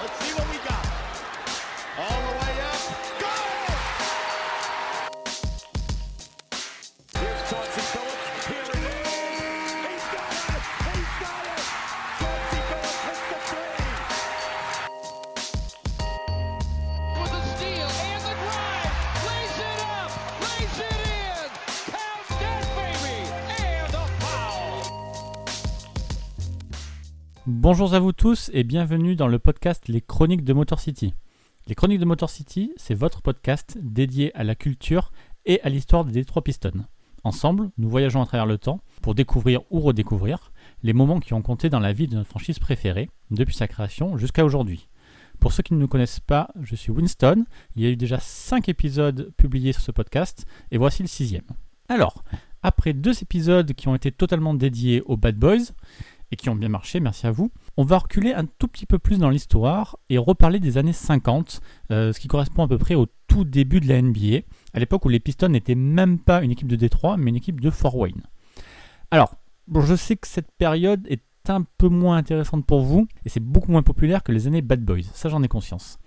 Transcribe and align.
Let's 0.00 0.18
see 0.24 0.32
what 0.32 0.49
Bonjour 27.72 27.94
à 27.94 28.00
vous 28.00 28.10
tous 28.10 28.50
et 28.52 28.64
bienvenue 28.64 29.14
dans 29.14 29.28
le 29.28 29.38
podcast 29.38 29.86
Les 29.86 30.00
Chroniques 30.00 30.42
de 30.42 30.52
Motor 30.52 30.80
City. 30.80 31.14
Les 31.68 31.76
Chroniques 31.76 32.00
de 32.00 32.04
Motor 32.04 32.28
City, 32.28 32.72
c'est 32.76 32.96
votre 32.96 33.22
podcast 33.22 33.78
dédié 33.80 34.34
à 34.34 34.42
la 34.42 34.56
culture 34.56 35.12
et 35.46 35.60
à 35.62 35.68
l'histoire 35.68 36.04
des 36.04 36.10
Detroit 36.10 36.42
Pistons. 36.42 36.84
Ensemble, 37.22 37.70
nous 37.78 37.88
voyageons 37.88 38.22
à 38.22 38.26
travers 38.26 38.46
le 38.46 38.58
temps 38.58 38.80
pour 39.02 39.14
découvrir 39.14 39.60
ou 39.70 39.78
redécouvrir 39.78 40.50
les 40.82 40.92
moments 40.92 41.20
qui 41.20 41.32
ont 41.32 41.42
compté 41.42 41.68
dans 41.70 41.78
la 41.78 41.92
vie 41.92 42.08
de 42.08 42.16
notre 42.16 42.28
franchise 42.28 42.58
préférée, 42.58 43.08
depuis 43.30 43.54
sa 43.54 43.68
création 43.68 44.16
jusqu'à 44.16 44.44
aujourd'hui. 44.44 44.88
Pour 45.38 45.52
ceux 45.52 45.62
qui 45.62 45.74
ne 45.74 45.78
nous 45.78 45.86
connaissent 45.86 46.18
pas, 46.18 46.50
je 46.60 46.74
suis 46.74 46.90
Winston. 46.90 47.44
Il 47.76 47.84
y 47.84 47.86
a 47.86 47.90
eu 47.90 47.96
déjà 47.96 48.18
5 48.18 48.68
épisodes 48.68 49.32
publiés 49.36 49.72
sur 49.72 49.82
ce 49.82 49.92
podcast 49.92 50.44
et 50.72 50.78
voici 50.78 51.02
le 51.02 51.08
sixième. 51.08 51.46
Alors, 51.88 52.24
après 52.64 52.94
deux 52.94 53.22
épisodes 53.22 53.74
qui 53.74 53.86
ont 53.86 53.94
été 53.94 54.10
totalement 54.10 54.54
dédiés 54.54 55.02
aux 55.02 55.16
Bad 55.16 55.36
Boys, 55.36 55.72
et 56.32 56.36
qui 56.36 56.48
ont 56.48 56.54
bien 56.54 56.68
marché, 56.68 57.00
merci 57.00 57.26
à 57.26 57.30
vous. 57.30 57.50
On 57.76 57.84
va 57.84 57.98
reculer 57.98 58.32
un 58.32 58.46
tout 58.46 58.68
petit 58.68 58.86
peu 58.86 58.98
plus 58.98 59.18
dans 59.18 59.30
l'histoire 59.30 59.96
et 60.08 60.18
reparler 60.18 60.60
des 60.60 60.78
années 60.78 60.92
50, 60.92 61.60
euh, 61.90 62.12
ce 62.12 62.20
qui 62.20 62.28
correspond 62.28 62.64
à 62.64 62.68
peu 62.68 62.78
près 62.78 62.94
au 62.94 63.06
tout 63.26 63.44
début 63.44 63.80
de 63.80 63.88
la 63.88 64.00
NBA, 64.00 64.40
à 64.74 64.78
l'époque 64.78 65.04
où 65.04 65.08
les 65.08 65.20
Pistons 65.20 65.48
n'étaient 65.48 65.74
même 65.74 66.18
pas 66.18 66.42
une 66.42 66.50
équipe 66.50 66.68
de 66.68 66.76
Détroit, 66.76 67.16
mais 67.16 67.30
une 67.30 67.36
équipe 67.36 67.60
de 67.60 67.70
Fort 67.70 67.96
Wayne. 67.96 68.22
Alors, 69.10 69.34
je 69.74 69.94
sais 69.94 70.16
que 70.16 70.26
cette 70.26 70.50
période 70.52 71.06
est 71.08 71.22
un 71.48 71.62
peu 71.78 71.88
moins 71.88 72.16
intéressante 72.16 72.66
pour 72.66 72.80
vous, 72.82 73.08
et 73.24 73.28
c'est 73.28 73.40
beaucoup 73.40 73.72
moins 73.72 73.82
populaire 73.82 74.22
que 74.22 74.32
les 74.32 74.46
années 74.46 74.62
Bad 74.62 74.84
Boys, 74.84 75.02
ça 75.14 75.28
j'en 75.28 75.42
ai 75.42 75.48
conscience. 75.48 75.98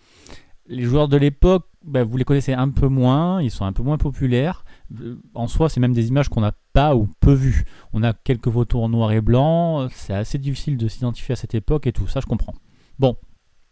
Les 0.67 0.84
joueurs 0.84 1.09
de 1.09 1.17
l'époque, 1.17 1.67
bah, 1.84 2.06
vous 2.06 2.16
les 2.16 2.23
connaissez 2.23 2.53
un 2.53 2.69
peu 2.69 2.88
moins, 2.88 3.42
ils 3.42 3.52
sont 3.52 3.66
un 3.66 3.73
peu 3.73 3.84
moins 3.84 3.97
populaires. 3.97 4.64
Euh, 5.02 5.22
En 5.34 5.47
soi, 5.47 5.67
c'est 5.67 5.81
même 5.81 5.94
des 5.94 6.08
images 6.08 6.30
qu'on 6.30 6.42
n'a 6.42 6.53
pas 6.73 6.95
ou 6.95 7.07
peu 7.19 7.33
vues. 7.33 7.66
On 7.93 8.03
a 8.03 8.13
quelques 8.13 8.49
photos 8.49 8.83
en 8.83 8.89
noir 8.89 9.11
et 9.11 9.21
blanc, 9.21 9.88
c'est 9.91 10.13
assez 10.13 10.38
difficile 10.38 10.77
de 10.77 10.88
s'identifier 10.88 11.33
à 11.33 11.35
cette 11.35 11.55
époque 11.55 11.88
et 11.88 11.93
tout, 11.93 12.07
ça 12.07 12.19
je 12.19 12.25
comprends. 12.25 12.53
Bon, 12.99 13.16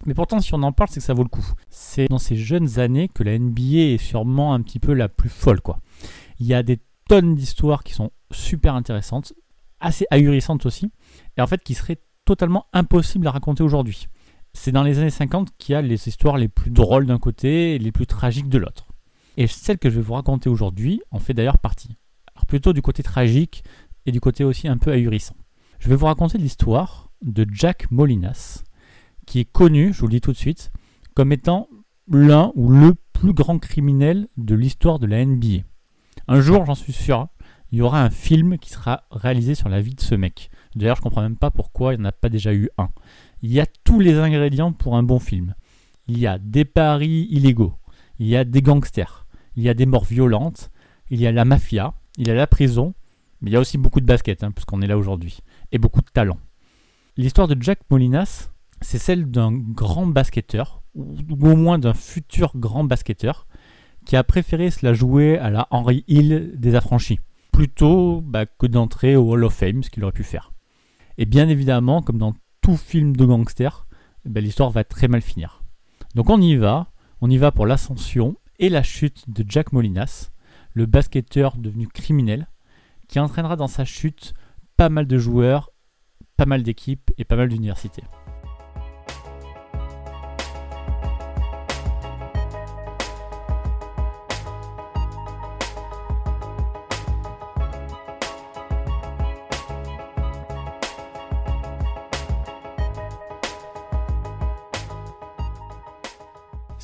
mais 0.05 0.13
pourtant 0.13 0.39
si 0.39 0.53
on 0.53 0.63
en 0.63 0.71
parle, 0.71 0.89
c'est 0.89 0.99
que 0.99 1.05
ça 1.05 1.13
vaut 1.13 1.23
le 1.23 1.29
coup. 1.29 1.45
C'est 1.69 2.07
dans 2.07 2.17
ces 2.17 2.35
jeunes 2.35 2.79
années 2.79 3.07
que 3.07 3.23
la 3.23 3.37
NBA 3.37 3.93
est 3.93 3.97
sûrement 3.97 4.53
un 4.53 4.61
petit 4.61 4.79
peu 4.79 4.93
la 4.93 5.09
plus 5.09 5.29
folle, 5.29 5.61
quoi. 5.61 5.79
Il 6.39 6.45
y 6.45 6.53
a 6.53 6.63
des 6.63 6.79
tonnes 7.07 7.35
d'histoires 7.35 7.83
qui 7.83 7.93
sont 7.93 8.11
super 8.31 8.75
intéressantes, 8.75 9.33
assez 9.79 10.05
ahurissantes 10.11 10.65
aussi, 10.65 10.91
et 11.37 11.41
en 11.41 11.47
fait 11.47 11.63
qui 11.63 11.73
seraient 11.73 11.99
totalement 12.25 12.67
impossibles 12.73 13.27
à 13.27 13.31
raconter 13.31 13.63
aujourd'hui. 13.63 14.07
C'est 14.53 14.71
dans 14.71 14.83
les 14.83 14.99
années 14.99 15.09
50 15.09 15.49
qu'il 15.57 15.73
y 15.73 15.75
a 15.75 15.81
les 15.81 16.07
histoires 16.07 16.37
les 16.37 16.47
plus 16.47 16.71
drôles 16.71 17.05
d'un 17.05 17.19
côté 17.19 17.75
et 17.75 17.79
les 17.79 17.91
plus 17.91 18.05
tragiques 18.05 18.49
de 18.49 18.57
l'autre. 18.57 18.87
Et 19.37 19.47
celle 19.47 19.77
que 19.77 19.89
je 19.89 19.95
vais 19.95 20.01
vous 20.01 20.13
raconter 20.13 20.49
aujourd'hui 20.49 21.01
en 21.11 21.19
fait 21.19 21.33
d'ailleurs 21.33 21.57
partie. 21.57 21.95
Plutôt 22.47 22.73
du 22.73 22.81
côté 22.81 23.03
tragique 23.03 23.63
et 24.05 24.11
du 24.11 24.19
côté 24.19 24.43
aussi 24.43 24.67
un 24.67 24.77
peu 24.77 24.91
ahurissant. 24.91 25.35
Je 25.79 25.89
vais 25.89 25.95
vous 25.95 26.05
raconter 26.05 26.37
l'histoire 26.37 27.11
de 27.21 27.45
Jack 27.51 27.89
Molinas, 27.91 28.63
qui 29.25 29.39
est 29.39 29.51
connu, 29.51 29.93
je 29.93 29.99
vous 29.99 30.07
le 30.07 30.11
dis 30.11 30.21
tout 30.21 30.31
de 30.31 30.37
suite, 30.37 30.71
comme 31.13 31.31
étant 31.31 31.67
l'un 32.07 32.51
ou 32.55 32.69
le 32.69 32.95
plus 33.13 33.33
grand 33.33 33.59
criminel 33.59 34.27
de 34.37 34.55
l'histoire 34.55 34.99
de 34.99 35.07
la 35.07 35.23
NBA. 35.25 35.63
Un 36.27 36.41
jour, 36.41 36.65
j'en 36.65 36.75
suis 36.75 36.93
sûr, 36.93 37.27
il 37.71 37.79
y 37.79 37.81
aura 37.81 38.03
un 38.03 38.09
film 38.09 38.57
qui 38.57 38.69
sera 38.69 39.03
réalisé 39.11 39.55
sur 39.55 39.69
la 39.69 39.81
vie 39.81 39.95
de 39.95 40.01
ce 40.01 40.15
mec. 40.15 40.49
D'ailleurs, 40.75 40.97
je 40.97 41.01
comprends 41.01 41.21
même 41.21 41.37
pas 41.37 41.51
pourquoi 41.51 41.93
il 41.93 41.97
n'y 41.97 42.03
en 42.03 42.09
a 42.09 42.11
pas 42.11 42.29
déjà 42.29 42.53
eu 42.53 42.69
un. 42.77 42.89
Il 43.41 43.51
y 43.51 43.59
a 43.59 43.65
tous 43.83 43.99
les 43.99 44.15
ingrédients 44.15 44.73
pour 44.73 44.97
un 44.97 45.03
bon 45.03 45.19
film. 45.19 45.55
Il 46.07 46.19
y 46.19 46.27
a 46.27 46.37
des 46.37 46.65
paris 46.65 47.27
illégaux, 47.29 47.73
il 48.19 48.27
y 48.27 48.35
a 48.35 48.43
des 48.43 48.61
gangsters, 48.61 49.25
il 49.55 49.63
y 49.63 49.69
a 49.69 49.73
des 49.73 49.85
morts 49.85 50.05
violentes, 50.05 50.71
il 51.09 51.19
y 51.19 51.27
a 51.27 51.31
la 51.31 51.45
mafia, 51.45 51.93
il 52.21 52.29
a 52.29 52.35
la 52.35 52.45
prison, 52.45 52.93
mais 53.41 53.49
il 53.49 53.53
y 53.53 53.57
a 53.57 53.59
aussi 53.59 53.79
beaucoup 53.79 53.99
de 53.99 54.05
basket, 54.05 54.43
hein, 54.43 54.51
puisqu'on 54.51 54.83
est 54.83 54.87
là 54.87 54.95
aujourd'hui, 54.95 55.39
et 55.71 55.79
beaucoup 55.79 56.01
de 56.01 56.09
talent. 56.13 56.37
L'histoire 57.17 57.47
de 57.47 57.57
Jack 57.59 57.79
Molinas, 57.89 58.51
c'est 58.79 58.99
celle 58.99 59.31
d'un 59.31 59.51
grand 59.51 60.05
basketteur, 60.05 60.83
ou 60.93 61.15
au 61.47 61.55
moins 61.55 61.79
d'un 61.79 61.95
futur 61.95 62.51
grand 62.55 62.83
basketteur, 62.83 63.47
qui 64.05 64.15
a 64.15 64.23
préféré 64.23 64.69
se 64.69 64.85
la 64.85 64.93
jouer 64.93 65.39
à 65.39 65.49
la 65.49 65.67
Henry 65.71 66.03
Hill 66.07 66.51
des 66.55 66.75
affranchis, 66.75 67.19
plutôt 67.51 68.21
bah, 68.21 68.45
que 68.45 68.67
d'entrer 68.67 69.15
au 69.15 69.31
Hall 69.31 69.43
of 69.43 69.55
Fame, 69.55 69.81
ce 69.81 69.89
qu'il 69.89 70.03
aurait 70.03 70.11
pu 70.13 70.23
faire. 70.23 70.53
Et 71.17 71.25
bien 71.25 71.49
évidemment, 71.49 72.03
comme 72.03 72.19
dans 72.19 72.35
tout 72.61 72.77
film 72.77 73.15
de 73.17 73.25
gangster, 73.25 73.87
ben, 74.25 74.43
l'histoire 74.43 74.69
va 74.69 74.83
très 74.83 75.07
mal 75.07 75.23
finir. 75.23 75.63
Donc 76.13 76.29
on 76.29 76.39
y 76.39 76.55
va, 76.55 76.91
on 77.19 77.31
y 77.31 77.37
va 77.37 77.51
pour 77.51 77.65
l'ascension 77.65 78.35
et 78.59 78.69
la 78.69 78.83
chute 78.83 79.27
de 79.27 79.43
Jack 79.47 79.71
Molinas, 79.71 80.30
le 80.73 80.85
basketteur 80.85 81.57
devenu 81.57 81.87
criminel, 81.87 82.47
qui 83.07 83.19
entraînera 83.19 83.55
dans 83.55 83.67
sa 83.67 83.85
chute 83.85 84.33
pas 84.77 84.89
mal 84.89 85.05
de 85.05 85.17
joueurs, 85.17 85.71
pas 86.37 86.45
mal 86.45 86.63
d'équipes 86.63 87.11
et 87.17 87.25
pas 87.25 87.35
mal 87.35 87.49
d'universités. 87.49 88.03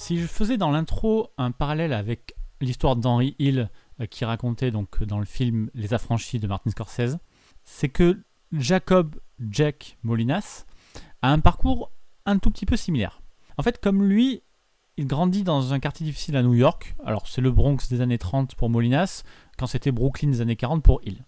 Si 0.07 0.19
je 0.21 0.25
faisais 0.25 0.55
dans 0.55 0.71
l'intro 0.71 1.31
un 1.37 1.51
parallèle 1.51 1.91
avec 1.91 2.36
l'histoire 2.61 2.95
d'Henry 2.95 3.35
Hill 3.39 3.69
euh, 3.99 4.05
qui 4.05 4.25
racontait 4.25 4.71
donc 4.71 5.03
dans 5.03 5.19
le 5.19 5.25
film 5.25 5.69
Les 5.73 5.93
Affranchis 5.93 6.39
de 6.39 6.47
Martin 6.47 6.69
Scorsese, 6.69 7.17
c'est 7.63 7.89
que 7.89 8.21
Jacob 8.51 9.15
Jack 9.39 9.97
Molinas 10.03 10.65
a 11.21 11.31
un 11.31 11.39
parcours 11.39 11.91
un 12.25 12.39
tout 12.39 12.51
petit 12.51 12.65
peu 12.65 12.77
similaire. 12.77 13.21
En 13.57 13.63
fait, 13.63 13.79
comme 13.81 14.03
lui, 14.03 14.43
il 14.97 15.07
grandit 15.07 15.43
dans 15.43 15.73
un 15.73 15.79
quartier 15.79 16.05
difficile 16.05 16.35
à 16.37 16.43
New 16.43 16.55
York. 16.55 16.95
Alors, 17.03 17.27
c'est 17.27 17.41
le 17.41 17.51
Bronx 17.51 17.77
des 17.89 18.01
années 18.01 18.17
30 18.17 18.55
pour 18.55 18.69
Molinas, 18.69 19.23
quand 19.57 19.67
c'était 19.67 19.91
Brooklyn 19.91 20.29
des 20.29 20.41
années 20.41 20.55
40 20.55 20.83
pour 20.83 21.01
Hill. 21.03 21.25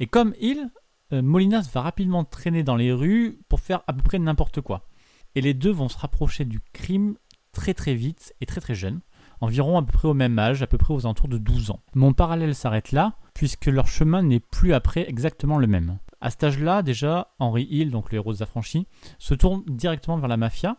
Et 0.00 0.06
comme 0.06 0.34
Hill, 0.40 0.70
euh, 1.12 1.22
Molinas 1.22 1.68
va 1.72 1.82
rapidement 1.82 2.24
traîner 2.24 2.62
dans 2.62 2.76
les 2.76 2.92
rues 2.92 3.38
pour 3.48 3.60
faire 3.60 3.82
à 3.86 3.92
peu 3.92 4.02
près 4.02 4.18
n'importe 4.18 4.60
quoi. 4.60 4.88
Et 5.34 5.40
les 5.40 5.54
deux 5.54 5.70
vont 5.70 5.88
se 5.88 5.98
rapprocher 5.98 6.44
du 6.44 6.60
crime 6.72 7.16
très 7.52 7.74
très 7.74 7.94
vite 7.94 8.34
et 8.40 8.46
très 8.46 8.60
très 8.60 8.74
jeune, 8.74 9.00
environ 9.40 9.78
à 9.78 9.82
peu 9.82 9.92
près 9.92 10.08
au 10.08 10.14
même 10.14 10.38
âge, 10.38 10.62
à 10.62 10.66
peu 10.66 10.78
près 10.78 10.94
aux 10.94 11.06
alentours 11.06 11.28
de 11.28 11.38
12 11.38 11.70
ans. 11.70 11.80
Mon 11.94 12.12
parallèle 12.12 12.54
s'arrête 12.54 12.92
là, 12.92 13.14
puisque 13.34 13.66
leur 13.66 13.86
chemin 13.86 14.22
n'est 14.22 14.40
plus 14.40 14.74
après 14.74 15.08
exactement 15.08 15.58
le 15.58 15.66
même. 15.66 15.98
À 16.20 16.30
cet 16.30 16.44
âge-là, 16.44 16.82
déjà, 16.82 17.34
Henry 17.38 17.66
Hill, 17.70 17.90
donc 17.90 18.10
le 18.10 18.16
héros 18.16 18.32
des 18.32 18.42
affranchis, 18.42 18.86
se 19.18 19.34
tourne 19.34 19.62
directement 19.66 20.16
vers 20.16 20.28
la 20.28 20.36
mafia, 20.36 20.76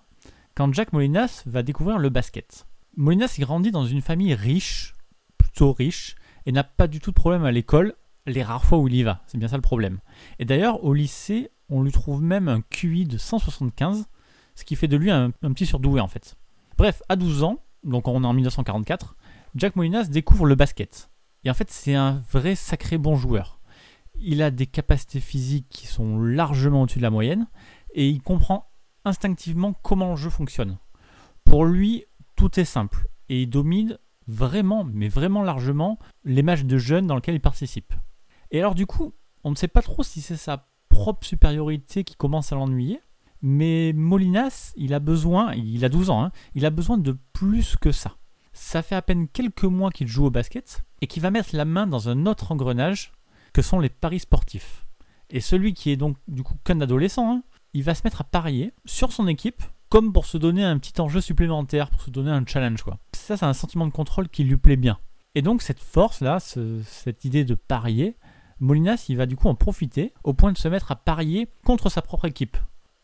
quand 0.56 0.74
Jack 0.74 0.94
Molinas 0.94 1.44
va 1.46 1.64
découvrir 1.64 2.00
le 2.00 2.10
basket. 2.10 2.66
Molinas 2.98 3.36
grandit 3.40 3.72
dans 3.72 3.86
une 3.86 4.02
famille 4.02 4.34
riche, 4.34 4.96
plutôt 5.38 5.74
riche, 5.74 6.16
et 6.46 6.52
n'a 6.52 6.64
pas 6.64 6.88
du 6.88 7.00
tout 7.00 7.12
de 7.12 7.16
problème 7.16 7.46
à 7.46 7.52
l'école, 7.52 7.96
les 8.26 8.44
rares 8.44 8.66
fois 8.66 8.80
où 8.80 8.88
il 8.88 8.96
y 8.96 9.04
va, 9.04 9.22
c'est 9.28 9.38
bien 9.38 9.48
ça 9.48 9.58
le 9.58 9.62
problème. 9.62 10.00
Et 10.40 10.46
d'ailleurs, 10.46 10.84
au 10.84 10.94
lycée, 10.94 11.52
on 11.70 11.84
lui 11.84 11.92
trouve 11.92 12.22
même 12.22 12.48
un 12.48 12.62
QI 12.62 13.06
de 13.06 13.18
175, 13.18 14.06
ce 14.56 14.64
qui 14.64 14.76
fait 14.76 14.88
de 14.88 14.98
lui 14.98 15.12
un, 15.12 15.32
un 15.44 15.54
petit 15.54 15.66
surdoué 15.66 16.00
en 16.00 16.08
fait. 16.08 16.38
Bref, 16.78 17.04
à 17.10 17.16
12 17.16 17.44
ans, 17.44 17.60
donc 17.86 18.08
on 18.08 18.24
est 18.24 18.28
en 18.28 18.34
1944, 18.34 19.16
Jack 19.56 19.76
Molinas 19.76 20.06
découvre 20.06 20.46
le 20.46 20.56
basket. 20.56 21.10
Et 21.44 21.50
en 21.50 21.54
fait, 21.54 21.72
c'est 21.72 21.94
un 21.94 22.24
vrai 22.32 22.56
sacré 22.56 22.98
bon 22.98 23.16
joueur. 23.16 23.60
Il 24.16 24.42
a 24.42 24.52
des 24.52 24.66
capacités 24.66 25.20
physiques 25.20 25.68
qui 25.70 25.88
sont 25.88 26.20
largement 26.20 26.82
au-dessus 26.82 27.00
de 27.00 27.04
la 27.04 27.10
moyenne 27.10 27.48
et 27.94 28.10
il 28.10 28.22
comprend 28.22 28.72
instinctivement 29.06 29.74
comment 29.74 30.10
le 30.10 30.16
jeu 30.16 30.30
fonctionne. 30.30 30.78
Pour 31.44 31.66
lui, 31.66 32.06
tout 32.36 32.60
est 32.60 32.66
simple 32.66 33.08
et 33.30 33.44
il 33.44 33.50
domine 33.50 34.00
vraiment, 34.28 34.84
mais 34.84 35.08
vraiment 35.08 35.44
largement, 35.44 36.00
les 36.24 36.42
matchs 36.42 36.64
de 36.64 36.78
jeunes 36.78 37.06
dans 37.06 37.16
lesquels 37.16 37.36
il 37.36 37.42
participe. 37.42 37.94
Et 38.52 38.60
alors 38.60 38.74
du 38.74 38.88
coup, 38.88 39.14
on 39.44 39.52
ne 39.52 39.56
sait 39.56 39.68
pas 39.68 39.84
trop 39.84 40.02
si 40.02 40.22
c'est 40.22 40.38
sa 40.38 40.68
propre 40.90 41.28
supériorité 41.28 42.04
qui 42.04 42.16
commence 42.16 42.52
à 42.52 42.56
l'ennuyer, 42.56 43.02
mais 43.48 43.94
Molinas, 43.94 44.74
il 44.76 44.96
a 44.96 45.00
besoin, 45.00 45.54
il 45.54 45.86
a 45.86 45.90
12 45.90 46.10
ans, 46.10 46.24
hein, 46.24 46.32
il 46.56 46.66
a 46.66 46.72
besoin 46.72 46.98
de 46.98 47.16
plus 47.32 47.76
que 47.80 47.92
ça. 47.92 48.16
Ça 48.54 48.82
fait 48.82 48.96
à 48.96 49.04
peine 49.04 49.28
quelques 49.28 49.66
mois 49.66 49.92
qu'il 49.92 50.08
joue 50.08 50.26
au 50.26 50.32
basket 50.32 50.84
et 51.02 51.06
qu'il 51.06 51.22
va 51.22 51.30
mettre 51.30 51.56
la 51.56 51.64
main 51.66 51.86
dans 51.86 52.10
un 52.10 52.26
autre 52.26 52.52
engrenage 52.52 53.12
que 53.54 53.62
sont 53.62 53.80
les 53.80 53.90
paris 53.90 54.20
sportifs. 54.22 54.88
Et 55.30 55.42
celui 55.42 55.76
qui 55.76 55.92
est 55.92 55.96
donc 55.96 56.18
du 56.28 56.42
coup 56.42 56.56
qu'un 56.64 56.82
adolescent, 56.82 57.32
hein, 57.32 57.44
il 57.74 57.84
va 57.84 57.94
se 57.94 58.02
mettre 58.04 58.22
à 58.22 58.24
parier 58.24 58.74
sur 58.86 59.12
son 59.14 59.28
équipe 59.28 59.62
comme 59.90 60.12
pour 60.12 60.26
se 60.26 60.40
donner 60.40 60.64
un 60.64 60.80
petit 60.80 61.00
enjeu 61.00 61.22
supplémentaire, 61.22 61.92
pour 61.92 62.02
se 62.02 62.10
donner 62.10 62.32
un 62.32 62.44
challenge 62.48 62.82
quoi. 62.82 62.98
Ça 63.14 63.38
c'est 63.38 63.46
un 63.46 63.54
sentiment 63.54 63.86
de 63.86 63.92
contrôle 63.92 64.28
qui 64.28 64.44
lui 64.44 64.58
plaît 64.58 64.76
bien. 64.76 64.98
Et 65.36 65.44
donc 65.44 65.62
cette 65.62 65.80
force 65.80 66.22
là, 66.22 66.40
ce- 66.40 66.82
cette 66.84 67.26
idée 67.26 67.46
de 67.46 67.54
parier, 67.54 68.18
Molinas 68.60 69.06
il 69.10 69.18
va 69.18 69.28
du 69.28 69.36
coup 69.36 69.50
en 69.50 69.56
profiter 69.56 70.14
au 70.24 70.34
point 70.34 70.52
de 70.52 70.58
se 70.58 70.68
mettre 70.68 70.92
à 70.92 70.96
parier 70.96 71.48
contre 71.64 71.90
sa 71.90 72.02
propre 72.02 72.26
équipe. 72.26 72.58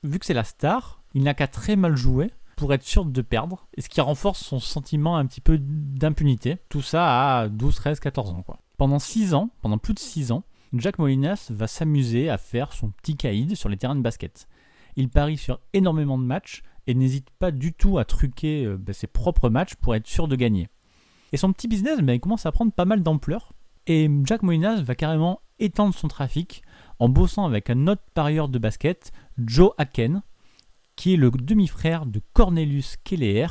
Vu 0.04 0.18
que 0.18 0.26
c'est 0.26 0.34
la 0.34 0.44
star, 0.44 1.02
il 1.14 1.24
n'a 1.24 1.34
qu'à 1.34 1.48
très 1.48 1.76
mal 1.76 1.96
jouer 1.96 2.32
pour 2.56 2.74
être 2.74 2.84
sûr 2.84 3.06
de 3.06 3.22
perdre, 3.22 3.68
et 3.76 3.82
ce 3.82 3.90
qui 3.90 4.02
renforce 4.02 4.40
son 4.40 4.60
sentiment 4.60 5.18
un 5.18 5.26
petit 5.26 5.42
peu 5.42 5.58
d'impunité. 5.60 6.58
Tout 6.70 6.82
ça 6.82 7.40
à 7.40 7.50
12, 7.50 7.76
13, 7.76 8.00
14 8.00 8.32
ans. 8.32 8.44
Pendant 8.78 9.00
6 9.00 9.34
ans, 9.34 9.50
pendant 9.62 9.78
plus 9.78 9.94
de 9.94 10.00
6 10.00 10.32
ans, 10.32 10.44
Jack 10.74 11.00
Molinas 11.00 11.48
va 11.52 11.68
s'amuser 11.68 12.30
à 12.30 12.38
faire 12.38 12.74
son 12.74 12.90
petit 12.90 13.16
caïd 13.16 13.56
sur 13.56 13.68
les 13.68 13.78
terrains 13.78 13.96
de 13.96 14.02
basket. 14.02 14.48
Il 14.96 15.10
parie 15.10 15.38
sur 15.38 15.60
énormément 15.74 16.18
de 16.18 16.24
matchs 16.24 16.64
et 16.88 16.94
n'hésite 16.94 17.30
pas 17.32 17.52
du 17.52 17.74
tout 17.74 17.98
à 17.98 18.06
truquer 18.06 18.66
euh, 18.66 18.78
bah, 18.78 18.94
ses 18.94 19.08
propres 19.08 19.50
matchs 19.50 19.76
pour 19.76 19.96
être 19.96 20.08
sûr 20.08 20.28
de 20.28 20.36
gagner. 20.36 20.70
Et 21.32 21.38
son 21.38 21.54
petit 21.54 21.68
business, 21.68 22.00
bah, 22.02 22.14
il 22.14 22.20
commence 22.20 22.46
à 22.46 22.52
prendre 22.52 22.72
pas 22.72 22.86
mal 22.86 23.04
d'ampleur. 23.04 23.54
Et 23.88 24.10
Jack 24.24 24.44
Molinas 24.44 24.82
va 24.82 24.96
carrément 24.96 25.42
étendre 25.60 25.94
son 25.94 26.08
trafic 26.08 26.64
en 27.02 27.10
bossant 27.10 27.46
avec 27.46 27.72
un 27.72 27.88
autre 27.88 28.04
parieur 28.14 28.48
de 28.48 28.60
basket, 28.60 29.12
Joe 29.40 29.72
Haken, 29.80 30.22
qui 30.96 31.16
est 31.16 31.18
le 31.18 31.32
demi-frère 31.32 32.06
de 32.06 32.22
Cornelius 32.34 32.96
Kelleher, 33.04 33.48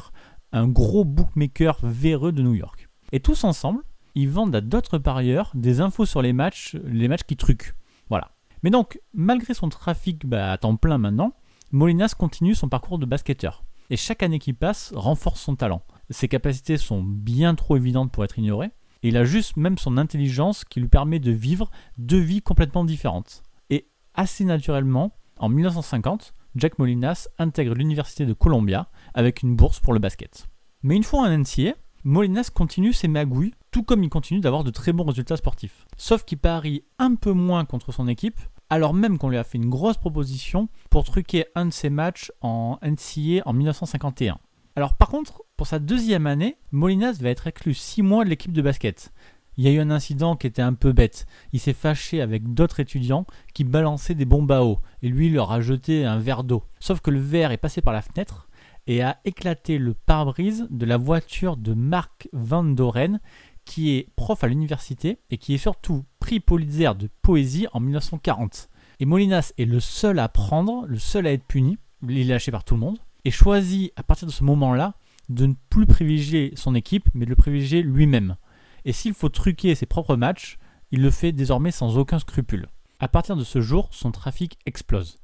un 0.52 0.68
gros 0.68 1.04
bookmaker 1.04 1.78
véreux 1.82 2.30
de 2.30 2.42
New 2.42 2.54
York. 2.54 2.88
Et 3.10 3.18
tous 3.18 3.42
ensemble, 3.42 3.82
ils 4.14 4.30
vendent 4.30 4.54
à 4.54 4.60
d'autres 4.60 4.98
parieurs 4.98 5.50
des 5.54 5.80
infos 5.80 6.06
sur 6.06 6.22
les 6.22 6.32
matchs, 6.32 6.76
les 6.84 7.08
matchs 7.08 7.24
qui 7.24 7.36
truquent. 7.36 7.74
Voilà. 8.08 8.30
Mais 8.62 8.70
donc, 8.70 9.00
malgré 9.14 9.52
son 9.52 9.68
trafic 9.68 10.26
bah, 10.26 10.52
à 10.52 10.56
temps 10.56 10.76
plein 10.76 10.98
maintenant, 10.98 11.32
Molinas 11.72 12.14
continue 12.16 12.54
son 12.54 12.68
parcours 12.68 13.00
de 13.00 13.06
basketteur. 13.06 13.64
Et 13.90 13.96
chaque 13.96 14.22
année 14.22 14.38
qui 14.38 14.52
passe 14.52 14.92
renforce 14.94 15.40
son 15.40 15.56
talent. 15.56 15.82
Ses 16.10 16.28
capacités 16.28 16.76
sont 16.76 17.02
bien 17.02 17.56
trop 17.56 17.76
évidentes 17.76 18.12
pour 18.12 18.22
être 18.22 18.38
ignorées. 18.38 18.70
Il 19.02 19.16
a 19.16 19.24
juste 19.24 19.56
même 19.56 19.78
son 19.78 19.96
intelligence 19.96 20.64
qui 20.64 20.80
lui 20.80 20.88
permet 20.88 21.18
de 21.18 21.30
vivre 21.30 21.70
deux 21.96 22.18
vies 22.18 22.42
complètement 22.42 22.84
différentes. 22.84 23.42
Et 23.70 23.88
assez 24.14 24.44
naturellement, 24.44 25.16
en 25.38 25.48
1950, 25.48 26.34
Jack 26.54 26.78
Molinas 26.78 27.28
intègre 27.38 27.74
l'université 27.74 28.26
de 28.26 28.32
Columbia 28.34 28.88
avec 29.14 29.42
une 29.42 29.56
bourse 29.56 29.80
pour 29.80 29.92
le 29.92 30.00
basket. 30.00 30.48
Mais 30.82 30.96
une 30.96 31.04
fois 31.04 31.20
en 31.20 31.38
NCA, 31.38 31.74
Molinas 32.04 32.50
continue 32.52 32.92
ses 32.92 33.08
magouilles, 33.08 33.54
tout 33.70 33.82
comme 33.82 34.02
il 34.02 34.10
continue 34.10 34.40
d'avoir 34.40 34.64
de 34.64 34.70
très 34.70 34.92
bons 34.92 35.04
résultats 35.04 35.36
sportifs. 35.36 35.86
Sauf 35.96 36.24
qu'il 36.24 36.38
parie 36.38 36.84
un 36.98 37.14
peu 37.14 37.32
moins 37.32 37.64
contre 37.64 37.92
son 37.92 38.08
équipe, 38.08 38.40
alors 38.70 38.94
même 38.94 39.18
qu'on 39.18 39.28
lui 39.28 39.36
a 39.36 39.44
fait 39.44 39.58
une 39.58 39.68
grosse 39.68 39.98
proposition 39.98 40.68
pour 40.90 41.04
truquer 41.04 41.46
un 41.54 41.66
de 41.66 41.72
ses 41.72 41.90
matchs 41.90 42.32
en 42.40 42.78
NCA 42.82 43.42
en 43.44 43.52
1951. 43.52 44.38
Alors 44.76 44.94
par 44.94 45.08
contre, 45.08 45.42
pour 45.56 45.66
sa 45.66 45.78
deuxième 45.78 46.26
année, 46.26 46.56
Molinas 46.70 47.18
va 47.20 47.30
être 47.30 47.46
exclu 47.46 47.74
6 47.74 48.02
mois 48.02 48.24
de 48.24 48.30
l'équipe 48.30 48.52
de 48.52 48.62
basket. 48.62 49.12
Il 49.56 49.64
y 49.64 49.68
a 49.68 49.72
eu 49.72 49.80
un 49.80 49.90
incident 49.90 50.36
qui 50.36 50.46
était 50.46 50.62
un 50.62 50.74
peu 50.74 50.92
bête. 50.92 51.26
Il 51.52 51.60
s'est 51.60 51.72
fâché 51.72 52.20
avec 52.20 52.54
d'autres 52.54 52.80
étudiants 52.80 53.26
qui 53.52 53.64
balançaient 53.64 54.14
des 54.14 54.24
bombes 54.24 54.52
à 54.52 54.62
eau 54.62 54.78
et 55.02 55.08
lui 55.08 55.28
leur 55.28 55.52
a 55.52 55.60
jeté 55.60 56.06
un 56.06 56.18
verre 56.18 56.44
d'eau. 56.44 56.62
Sauf 56.78 57.00
que 57.00 57.10
le 57.10 57.20
verre 57.20 57.50
est 57.50 57.58
passé 57.58 57.82
par 57.82 57.92
la 57.92 58.00
fenêtre 58.00 58.48
et 58.86 59.02
a 59.02 59.18
éclaté 59.24 59.76
le 59.76 59.92
pare-brise 59.92 60.66
de 60.70 60.86
la 60.86 60.96
voiture 60.96 61.56
de 61.56 61.74
Marc 61.74 62.28
Van 62.32 62.64
Doren 62.64 63.20
qui 63.64 63.90
est 63.90 64.08
prof 64.16 64.42
à 64.42 64.48
l'université 64.48 65.18
et 65.30 65.36
qui 65.36 65.54
est 65.54 65.58
surtout 65.58 66.04
prix 66.20 66.40
Pulitzer 66.40 66.94
de 66.94 67.08
poésie 67.20 67.66
en 67.72 67.80
1940. 67.80 68.68
Et 69.00 69.04
Molinas 69.04 69.52
est 69.58 69.64
le 69.64 69.80
seul 69.80 70.18
à 70.18 70.28
prendre, 70.28 70.86
le 70.86 70.98
seul 70.98 71.26
à 71.26 71.32
être 71.32 71.44
puni, 71.44 71.78
il 72.08 72.18
est 72.18 72.24
lâché 72.24 72.50
par 72.50 72.64
tout 72.64 72.74
le 72.74 72.80
monde, 72.80 72.98
et 73.24 73.30
choisit 73.30 73.92
à 73.96 74.02
partir 74.02 74.26
de 74.26 74.32
ce 74.32 74.44
moment-là 74.44 74.94
de 75.28 75.46
ne 75.46 75.54
plus 75.70 75.86
privilégier 75.86 76.52
son 76.56 76.74
équipe, 76.74 77.08
mais 77.14 77.24
de 77.24 77.30
le 77.30 77.36
privilégier 77.36 77.82
lui-même. 77.82 78.36
Et 78.84 78.92
s'il 78.92 79.14
faut 79.14 79.28
truquer 79.28 79.74
ses 79.74 79.86
propres 79.86 80.16
matchs, 80.16 80.58
il 80.90 81.02
le 81.02 81.10
fait 81.10 81.32
désormais 81.32 81.70
sans 81.70 81.98
aucun 81.98 82.18
scrupule. 82.18 82.68
À 82.98 83.08
partir 83.08 83.36
de 83.36 83.44
ce 83.44 83.60
jour, 83.60 83.88
son 83.92 84.10
trafic 84.10 84.58
explose. 84.66 85.18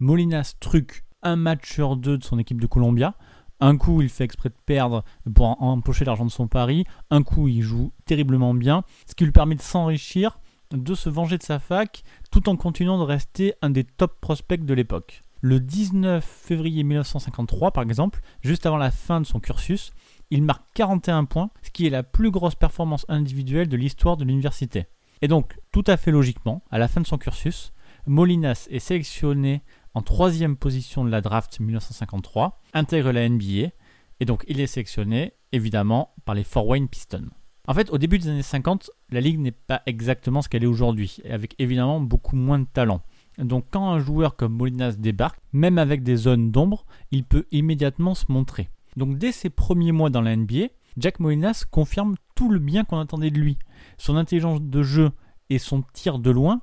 Molinas 0.00 0.54
truque 0.58 1.04
un 1.22 1.36
match 1.36 1.72
sur 1.72 1.96
deux 1.96 2.18
de 2.18 2.24
son 2.24 2.38
équipe 2.38 2.60
de 2.60 2.66
Columbia. 2.66 3.14
Un 3.60 3.76
coup, 3.76 4.02
il 4.02 4.08
fait 4.08 4.24
exprès 4.24 4.48
de 4.48 4.56
perdre 4.66 5.04
pour 5.32 5.62
empocher 5.62 6.04
l'argent 6.04 6.24
de 6.24 6.30
son 6.30 6.48
pari. 6.48 6.84
Un 7.10 7.22
coup, 7.22 7.46
il 7.46 7.62
joue 7.62 7.92
terriblement 8.04 8.54
bien, 8.54 8.82
ce 9.06 9.14
qui 9.14 9.24
lui 9.24 9.30
permet 9.30 9.54
de 9.54 9.62
s'enrichir, 9.62 10.40
de 10.72 10.94
se 10.94 11.08
venger 11.08 11.38
de 11.38 11.44
sa 11.44 11.60
fac, 11.60 12.02
tout 12.32 12.48
en 12.48 12.56
continuant 12.56 12.98
de 12.98 13.04
rester 13.04 13.54
un 13.62 13.70
des 13.70 13.84
top 13.84 14.20
prospects 14.20 14.64
de 14.64 14.74
l'époque. 14.74 15.22
Le 15.44 15.58
19 15.58 16.24
février 16.24 16.84
1953, 16.84 17.72
par 17.72 17.82
exemple, 17.82 18.20
juste 18.42 18.64
avant 18.64 18.76
la 18.76 18.92
fin 18.92 19.20
de 19.20 19.26
son 19.26 19.40
cursus, 19.40 19.92
il 20.30 20.40
marque 20.40 20.62
41 20.74 21.24
points, 21.24 21.50
ce 21.64 21.70
qui 21.70 21.84
est 21.84 21.90
la 21.90 22.04
plus 22.04 22.30
grosse 22.30 22.54
performance 22.54 23.04
individuelle 23.08 23.68
de 23.68 23.76
l'histoire 23.76 24.16
de 24.16 24.24
l'université. 24.24 24.86
Et 25.20 25.26
donc, 25.26 25.58
tout 25.72 25.82
à 25.88 25.96
fait 25.96 26.12
logiquement, 26.12 26.62
à 26.70 26.78
la 26.78 26.86
fin 26.86 27.00
de 27.00 27.08
son 27.08 27.18
cursus, 27.18 27.72
Molinas 28.06 28.68
est 28.70 28.78
sélectionné 28.78 29.64
en 29.94 30.02
troisième 30.02 30.56
position 30.56 31.04
de 31.04 31.10
la 31.10 31.20
draft 31.20 31.58
1953, 31.58 32.62
intègre 32.72 33.10
la 33.10 33.28
NBA, 33.28 33.72
et 34.20 34.24
donc 34.24 34.44
il 34.46 34.60
est 34.60 34.68
sélectionné, 34.68 35.32
évidemment, 35.50 36.14
par 36.24 36.36
les 36.36 36.44
Fort 36.44 36.68
Wayne 36.68 36.86
Pistons. 36.86 37.30
En 37.66 37.74
fait, 37.74 37.90
au 37.90 37.98
début 37.98 38.20
des 38.20 38.28
années 38.28 38.42
50, 38.42 38.90
la 39.10 39.20
ligue 39.20 39.40
n'est 39.40 39.50
pas 39.50 39.82
exactement 39.86 40.40
ce 40.40 40.48
qu'elle 40.48 40.62
est 40.62 40.66
aujourd'hui, 40.66 41.18
avec 41.28 41.56
évidemment 41.58 42.00
beaucoup 42.00 42.36
moins 42.36 42.60
de 42.60 42.66
talent. 42.72 43.02
Donc 43.42 43.66
quand 43.70 43.90
un 43.90 43.98
joueur 43.98 44.36
comme 44.36 44.54
Molinas 44.54 44.92
débarque, 44.92 45.38
même 45.52 45.78
avec 45.78 46.02
des 46.02 46.16
zones 46.16 46.50
d'ombre, 46.50 46.84
il 47.10 47.24
peut 47.24 47.46
immédiatement 47.50 48.14
se 48.14 48.30
montrer. 48.30 48.68
Donc 48.96 49.18
dès 49.18 49.32
ses 49.32 49.50
premiers 49.50 49.92
mois 49.92 50.10
dans 50.10 50.20
la 50.20 50.36
NBA, 50.36 50.68
Jack 50.96 51.20
Molinas 51.20 51.64
confirme 51.70 52.16
tout 52.34 52.50
le 52.50 52.58
bien 52.58 52.84
qu'on 52.84 52.98
attendait 52.98 53.30
de 53.30 53.40
lui. 53.40 53.58
Son 53.98 54.16
intelligence 54.16 54.60
de 54.60 54.82
jeu 54.82 55.10
et 55.50 55.58
son 55.58 55.82
tir 55.92 56.18
de 56.18 56.30
loin 56.30 56.60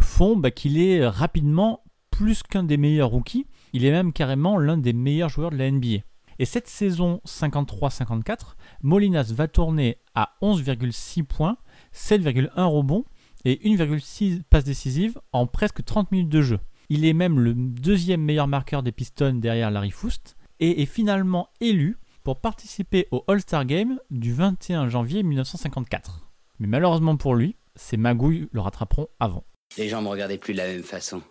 font 0.00 0.36
bah, 0.36 0.50
qu'il 0.50 0.78
est 0.78 1.06
rapidement 1.06 1.82
plus 2.10 2.42
qu'un 2.42 2.62
des 2.62 2.78
meilleurs 2.78 3.10
rookies, 3.10 3.46
il 3.72 3.84
est 3.84 3.90
même 3.90 4.12
carrément 4.12 4.56
l'un 4.56 4.78
des 4.78 4.94
meilleurs 4.94 5.28
joueurs 5.28 5.50
de 5.50 5.56
la 5.56 5.70
NBA. 5.70 5.98
Et 6.38 6.44
cette 6.44 6.68
saison 6.68 7.20
53-54, 7.26 8.56
Molinas 8.82 9.32
va 9.34 9.48
tourner 9.48 9.98
à 10.14 10.34
11,6 10.42 11.24
points, 11.24 11.58
7,1 11.94 12.62
rebonds 12.64 13.04
et 13.46 13.60
1,6 13.64 14.42
passes 14.50 14.64
décisives 14.64 15.20
en 15.32 15.46
presque 15.46 15.84
30 15.84 16.10
minutes 16.10 16.28
de 16.28 16.42
jeu. 16.42 16.58
Il 16.88 17.04
est 17.04 17.12
même 17.12 17.38
le 17.38 17.54
deuxième 17.54 18.20
meilleur 18.20 18.48
marqueur 18.48 18.82
des 18.82 18.90
Pistons 18.90 19.34
derrière 19.34 19.70
Larry 19.70 19.92
Foust 19.92 20.36
et 20.58 20.82
est 20.82 20.86
finalement 20.86 21.48
élu 21.60 21.96
pour 22.24 22.40
participer 22.40 23.06
au 23.12 23.22
All-Star 23.28 23.64
Game 23.64 24.00
du 24.10 24.32
21 24.32 24.88
janvier 24.88 25.22
1954. 25.22 26.28
Mais 26.58 26.66
malheureusement 26.66 27.16
pour 27.16 27.36
lui, 27.36 27.54
ses 27.76 27.96
magouilles 27.96 28.48
le 28.50 28.60
rattraperont 28.60 29.06
avant. 29.20 29.44
Les 29.78 29.88
gens 29.88 30.02
me 30.02 30.08
regardaient 30.08 30.38
plus 30.38 30.52
de 30.52 30.58
la 30.58 30.66
même 30.66 30.82
façon. 30.82 31.22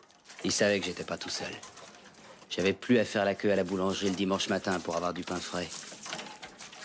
Ils 0.45 0.53
savaient 0.53 0.79
que 0.79 0.85
j'étais 0.85 1.03
pas 1.03 1.17
tout 1.17 1.29
seul. 1.29 1.51
J'avais 2.49 2.71
plus 2.71 2.97
à 2.97 3.03
faire 3.03 3.25
la 3.25 3.35
queue 3.35 3.51
à 3.51 3.57
la 3.57 3.65
boulangerie 3.65 4.09
le 4.09 4.15
dimanche 4.15 4.47
matin 4.47 4.79
pour 4.79 4.95
avoir 4.95 5.13
du 5.13 5.23
pain 5.23 5.35
frais. 5.35 5.67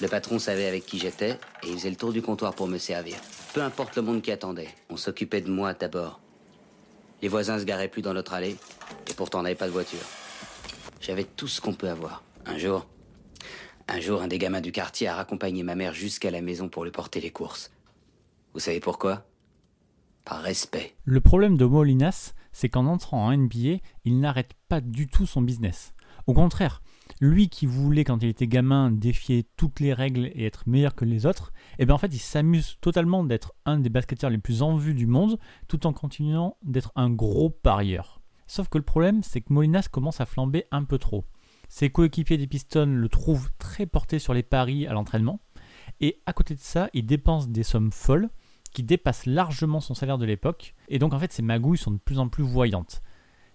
Le 0.00 0.08
patron 0.08 0.38
savait 0.38 0.66
avec 0.66 0.86
qui 0.86 0.98
j'étais 0.98 1.32
et 1.62 1.68
il 1.68 1.74
faisait 1.74 1.90
le 1.90 1.96
tour 1.96 2.12
du 2.12 2.22
comptoir 2.22 2.54
pour 2.54 2.68
me 2.68 2.78
servir. 2.78 3.16
Peu 3.52 3.62
importe 3.62 3.96
le 3.96 4.02
monde 4.02 4.22
qui 4.22 4.32
attendait, 4.32 4.68
on 4.88 4.96
s'occupait 4.96 5.42
de 5.42 5.50
moi 5.50 5.74
d'abord. 5.74 6.20
Les 7.20 7.28
voisins 7.28 7.58
se 7.58 7.64
garaient 7.64 7.88
plus 7.88 8.00
dans 8.00 8.14
notre 8.14 8.32
allée 8.32 8.56
et 9.08 9.14
pourtant 9.14 9.40
on 9.40 9.42
n'avait 9.42 9.54
pas 9.54 9.66
de 9.66 9.72
voiture. 9.72 10.00
J'avais 11.00 11.24
tout 11.24 11.48
ce 11.48 11.60
qu'on 11.60 11.74
peut 11.74 11.90
avoir. 11.90 12.24
Un 12.46 12.56
jour, 12.56 12.86
un 13.88 14.00
jour, 14.00 14.22
un 14.22 14.28
des 14.28 14.38
gamins 14.38 14.62
du 14.62 14.72
quartier 14.72 15.08
a 15.08 15.16
raccompagné 15.16 15.62
ma 15.62 15.74
mère 15.74 15.92
jusqu'à 15.92 16.30
la 16.30 16.40
maison 16.40 16.68
pour 16.68 16.84
lui 16.84 16.92
porter 16.92 17.20
les 17.20 17.30
courses. 17.30 17.70
Vous 18.54 18.60
savez 18.60 18.80
pourquoi? 18.80 19.26
Par 20.24 20.40
respect. 20.40 20.94
Le 21.04 21.20
problème 21.20 21.56
de 21.56 21.64
Molinas, 21.66 22.32
c'est 22.52 22.68
qu'en 22.68 22.86
entrant 22.86 23.26
en 23.26 23.36
NBA, 23.36 23.80
il 24.04 24.20
n'arrête 24.20 24.52
pas 24.68 24.80
du 24.80 25.08
tout 25.08 25.26
son 25.26 25.42
business. 25.42 25.92
Au 26.26 26.32
contraire, 26.32 26.82
lui 27.20 27.48
qui 27.48 27.66
voulait 27.66 28.04
quand 28.04 28.22
il 28.22 28.28
était 28.28 28.46
gamin 28.46 28.90
défier 28.90 29.46
toutes 29.56 29.80
les 29.80 29.92
règles 29.92 30.30
et 30.34 30.44
être 30.44 30.68
meilleur 30.68 30.94
que 30.94 31.04
les 31.04 31.26
autres, 31.26 31.52
et 31.78 31.86
bien 31.86 31.94
en 31.94 31.98
fait 31.98 32.14
il 32.14 32.18
s'amuse 32.18 32.76
totalement 32.80 33.24
d'être 33.24 33.54
un 33.64 33.78
des 33.78 33.90
basketteurs 33.90 34.30
les 34.30 34.38
plus 34.38 34.62
en 34.62 34.76
vue 34.76 34.94
du 34.94 35.06
monde, 35.06 35.38
tout 35.68 35.86
en 35.86 35.92
continuant 35.92 36.56
d'être 36.62 36.92
un 36.96 37.10
gros 37.10 37.50
parieur. 37.50 38.20
Sauf 38.46 38.68
que 38.68 38.78
le 38.78 38.84
problème, 38.84 39.22
c'est 39.22 39.40
que 39.40 39.52
Molinas 39.52 39.88
commence 39.90 40.20
à 40.20 40.26
flamber 40.26 40.64
un 40.72 40.82
peu 40.84 40.98
trop. 40.98 41.24
Ses 41.68 41.90
coéquipiers 41.90 42.36
des 42.36 42.48
Pistons 42.48 42.86
le 42.86 43.08
trouvent 43.08 43.50
très 43.58 43.86
porté 43.86 44.18
sur 44.18 44.34
les 44.34 44.42
paris 44.42 44.88
à 44.88 44.92
l'entraînement, 44.92 45.40
et 46.00 46.20
à 46.26 46.32
côté 46.32 46.54
de 46.54 46.60
ça, 46.60 46.90
il 46.94 47.06
dépense 47.06 47.48
des 47.48 47.62
sommes 47.62 47.92
folles 47.92 48.28
qui 48.72 48.82
dépassent 48.82 49.26
largement 49.26 49.80
son 49.80 49.94
salaire 49.94 50.18
de 50.18 50.26
l'époque, 50.26 50.74
et 50.88 50.98
donc 50.98 51.14
en 51.14 51.18
fait 51.18 51.32
ses 51.32 51.42
magouilles 51.42 51.78
sont 51.78 51.92
de 51.92 51.98
plus 51.98 52.18
en 52.18 52.28
plus 52.28 52.44
voyantes. 52.44 53.02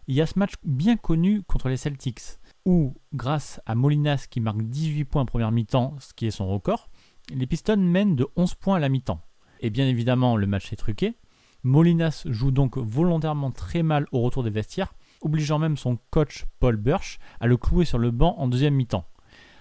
Il 0.08 0.16
y 0.16 0.22
a 0.22 0.28
ce 0.28 0.38
match 0.38 0.54
bien 0.64 0.98
connu 0.98 1.42
contre 1.44 1.68
les 1.68 1.78
Celtics, 1.78 2.22
où 2.66 2.96
grâce 3.14 3.62
à 3.66 3.76
Molinas 3.76 4.28
qui 4.30 4.40
marque 4.40 4.62
18 4.62 5.06
points 5.06 5.22
en 5.22 5.26
première 5.26 5.52
mi-temps, 5.52 5.96
ce 6.00 6.14
qui 6.14 6.26
est 6.26 6.32
son 6.32 6.48
record, 6.48 6.90
les 7.34 7.48
Pistons 7.48 7.78
mènent 7.78 8.16
de 8.16 8.28
11 8.36 8.56
points 8.56 8.78
à 8.78 8.80
la 8.80 8.90
mi-temps. 8.90 9.22
Et 9.62 9.70
bien 9.70 9.88
évidemment 9.88 10.36
le 10.36 10.48
match 10.48 10.74
est 10.74 10.78
truqué, 10.78 11.16
Molinas 11.64 12.24
joue 12.26 12.52
donc 12.52 12.78
volontairement 12.78 13.52
très 13.52 13.82
mal 13.82 14.06
au 14.12 14.22
retour 14.22 14.44
des 14.44 14.50
vestiaires, 14.50 14.94
obligeant 15.22 15.58
même 15.58 15.78
son 15.78 15.98
coach 16.12 16.46
Paul 16.60 16.76
Burch 16.76 17.18
à 17.40 17.48
le 17.48 17.58
clouer 17.58 17.86
sur 17.86 17.98
le 17.98 18.12
banc 18.12 18.36
en 18.38 18.48
deuxième 18.48 18.76
mi-temps. 18.76 19.06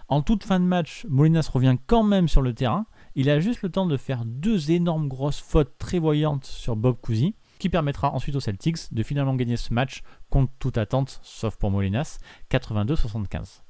En 0.08 0.20
toute 0.20 0.44
fin 0.44 0.60
de 0.60 0.66
match, 0.66 1.06
Molinas 1.08 1.48
revient 1.50 1.76
quand 1.86 2.02
même 2.02 2.28
sur 2.28 2.42
le 2.42 2.52
terrain. 2.52 2.84
Il 3.14 3.30
a 3.30 3.40
juste 3.40 3.62
le 3.62 3.70
temps 3.70 3.86
de 3.86 3.96
faire 3.96 4.24
deux 4.26 4.70
énormes 4.70 5.08
grosses 5.08 5.40
fautes 5.40 5.78
très 5.78 5.98
voyantes 5.98 6.44
sur 6.44 6.76
Bob 6.76 6.96
Cousy, 7.00 7.34
qui 7.64 7.70
permettra 7.70 8.12
ensuite 8.12 8.36
aux 8.36 8.40
Celtics 8.40 8.92
de 8.92 9.02
finalement 9.02 9.34
gagner 9.34 9.56
ce 9.56 9.72
match 9.72 10.02
contre 10.28 10.52
toute 10.58 10.76
attente, 10.76 11.18
sauf 11.22 11.56
pour 11.56 11.70
Molinas, 11.70 12.18
82-75. 12.50 13.62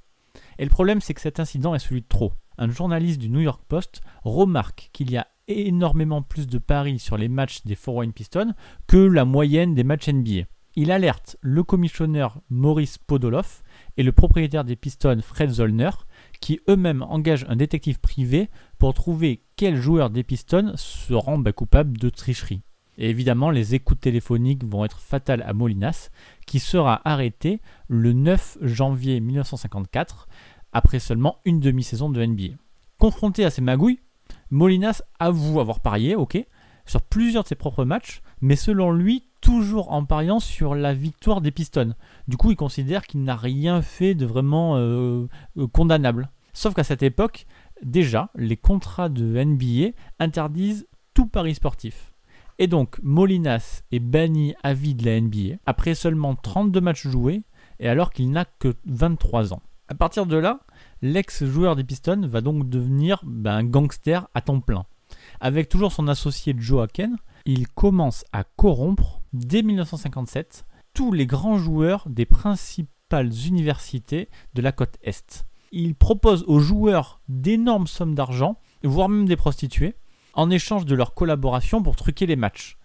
Et 0.58 0.64
le 0.64 0.68
problème, 0.68 1.00
c'est 1.00 1.14
que 1.14 1.20
cet 1.20 1.38
incident 1.38 1.76
est 1.76 1.78
celui 1.78 2.00
de 2.00 2.08
trop. 2.08 2.32
Un 2.58 2.68
journaliste 2.68 3.20
du 3.20 3.30
New 3.30 3.38
York 3.38 3.62
Post 3.68 4.00
remarque 4.24 4.90
qu'il 4.92 5.12
y 5.12 5.16
a 5.16 5.28
énormément 5.46 6.22
plus 6.22 6.48
de 6.48 6.58
paris 6.58 6.98
sur 6.98 7.16
les 7.16 7.28
matchs 7.28 7.62
des 7.64 7.76
Fort 7.76 7.94
Wayne 7.94 8.12
Pistons 8.12 8.52
que 8.88 8.96
la 8.96 9.24
moyenne 9.24 9.76
des 9.76 9.84
matchs 9.84 10.08
NBA. 10.08 10.48
Il 10.74 10.90
alerte 10.90 11.36
le 11.40 11.62
commissionneur 11.62 12.40
Maurice 12.50 12.98
Podoloff 12.98 13.62
et 13.96 14.02
le 14.02 14.10
propriétaire 14.10 14.64
des 14.64 14.74
Pistons 14.74 15.20
Fred 15.22 15.50
Zollner, 15.50 15.90
qui 16.40 16.58
eux-mêmes 16.68 17.02
engagent 17.02 17.46
un 17.48 17.54
détective 17.54 18.00
privé 18.00 18.50
pour 18.76 18.92
trouver 18.92 19.44
quel 19.54 19.76
joueur 19.76 20.10
des 20.10 20.24
Pistons 20.24 20.72
se 20.74 21.14
rend 21.14 21.38
bah, 21.38 21.52
coupable 21.52 21.96
de 21.96 22.10
tricherie. 22.10 22.64
Et 22.98 23.10
évidemment, 23.10 23.50
les 23.50 23.74
écoutes 23.74 24.00
téléphoniques 24.00 24.64
vont 24.64 24.84
être 24.84 25.00
fatales 25.00 25.42
à 25.46 25.52
Molinas, 25.52 26.10
qui 26.46 26.60
sera 26.60 27.00
arrêté 27.04 27.60
le 27.88 28.12
9 28.12 28.58
janvier 28.62 29.20
1954, 29.20 30.28
après 30.72 30.98
seulement 30.98 31.38
une 31.44 31.60
demi-saison 31.60 32.08
de 32.08 32.24
NBA. 32.24 32.54
Confronté 32.98 33.44
à 33.44 33.50
ces 33.50 33.62
magouilles, 33.62 34.00
Molinas 34.50 35.02
avoue 35.18 35.60
avoir 35.60 35.80
parié, 35.80 36.14
ok, 36.14 36.44
sur 36.86 37.02
plusieurs 37.02 37.42
de 37.42 37.48
ses 37.48 37.54
propres 37.54 37.84
matchs, 37.84 38.22
mais 38.40 38.56
selon 38.56 38.92
lui, 38.92 39.24
toujours 39.40 39.92
en 39.92 40.04
pariant 40.04 40.40
sur 40.40 40.74
la 40.74 40.94
victoire 40.94 41.40
des 41.40 41.50
Pistons. 41.50 41.94
Du 42.28 42.36
coup, 42.36 42.50
il 42.50 42.56
considère 42.56 43.06
qu'il 43.06 43.22
n'a 43.22 43.36
rien 43.36 43.82
fait 43.82 44.14
de 44.14 44.26
vraiment 44.26 44.76
euh, 44.76 45.26
euh, 45.58 45.66
condamnable. 45.66 46.30
Sauf 46.52 46.74
qu'à 46.74 46.84
cette 46.84 47.02
époque, 47.02 47.46
déjà, 47.82 48.30
les 48.36 48.56
contrats 48.56 49.08
de 49.08 49.42
NBA 49.42 49.96
interdisent 50.18 50.86
tout 51.12 51.26
pari 51.26 51.54
sportif. 51.54 52.13
Et 52.58 52.66
donc, 52.66 52.98
Molinas 53.02 53.82
est 53.90 53.98
banni 53.98 54.54
à 54.62 54.74
vie 54.74 54.94
de 54.94 55.04
la 55.04 55.20
NBA 55.20 55.56
après 55.66 55.94
seulement 55.94 56.36
32 56.36 56.80
matchs 56.80 57.08
joués 57.08 57.42
et 57.80 57.88
alors 57.88 58.10
qu'il 58.10 58.30
n'a 58.30 58.44
que 58.44 58.74
23 58.86 59.52
ans. 59.52 59.62
À 59.88 59.94
partir 59.94 60.26
de 60.26 60.36
là, 60.36 60.60
l'ex-joueur 61.02 61.76
des 61.76 61.84
Pistons 61.84 62.26
va 62.26 62.40
donc 62.40 62.68
devenir 62.68 63.20
ben, 63.24 63.56
un 63.56 63.64
gangster 63.64 64.28
à 64.34 64.40
temps 64.40 64.60
plein. 64.60 64.86
Avec 65.40 65.68
toujours 65.68 65.92
son 65.92 66.08
associé 66.08 66.54
Joe 66.56 66.84
Aken, 66.84 67.16
il 67.44 67.68
commence 67.68 68.24
à 68.32 68.44
corrompre 68.44 69.20
dès 69.32 69.62
1957 69.62 70.64
tous 70.94 71.12
les 71.12 71.26
grands 71.26 71.58
joueurs 71.58 72.08
des 72.08 72.24
principales 72.24 73.32
universités 73.46 74.28
de 74.54 74.62
la 74.62 74.72
côte 74.72 74.96
Est. 75.02 75.44
Il 75.72 75.96
propose 75.96 76.44
aux 76.46 76.60
joueurs 76.60 77.20
d'énormes 77.28 77.88
sommes 77.88 78.14
d'argent, 78.14 78.60
voire 78.84 79.08
même 79.08 79.26
des 79.26 79.36
prostituées, 79.36 79.96
en 80.34 80.50
échange 80.50 80.84
de 80.84 80.94
leur 80.94 81.14
collaboration 81.14 81.82
pour 81.82 81.96
truquer 81.96 82.26
les 82.26 82.36
matchs. 82.36 82.76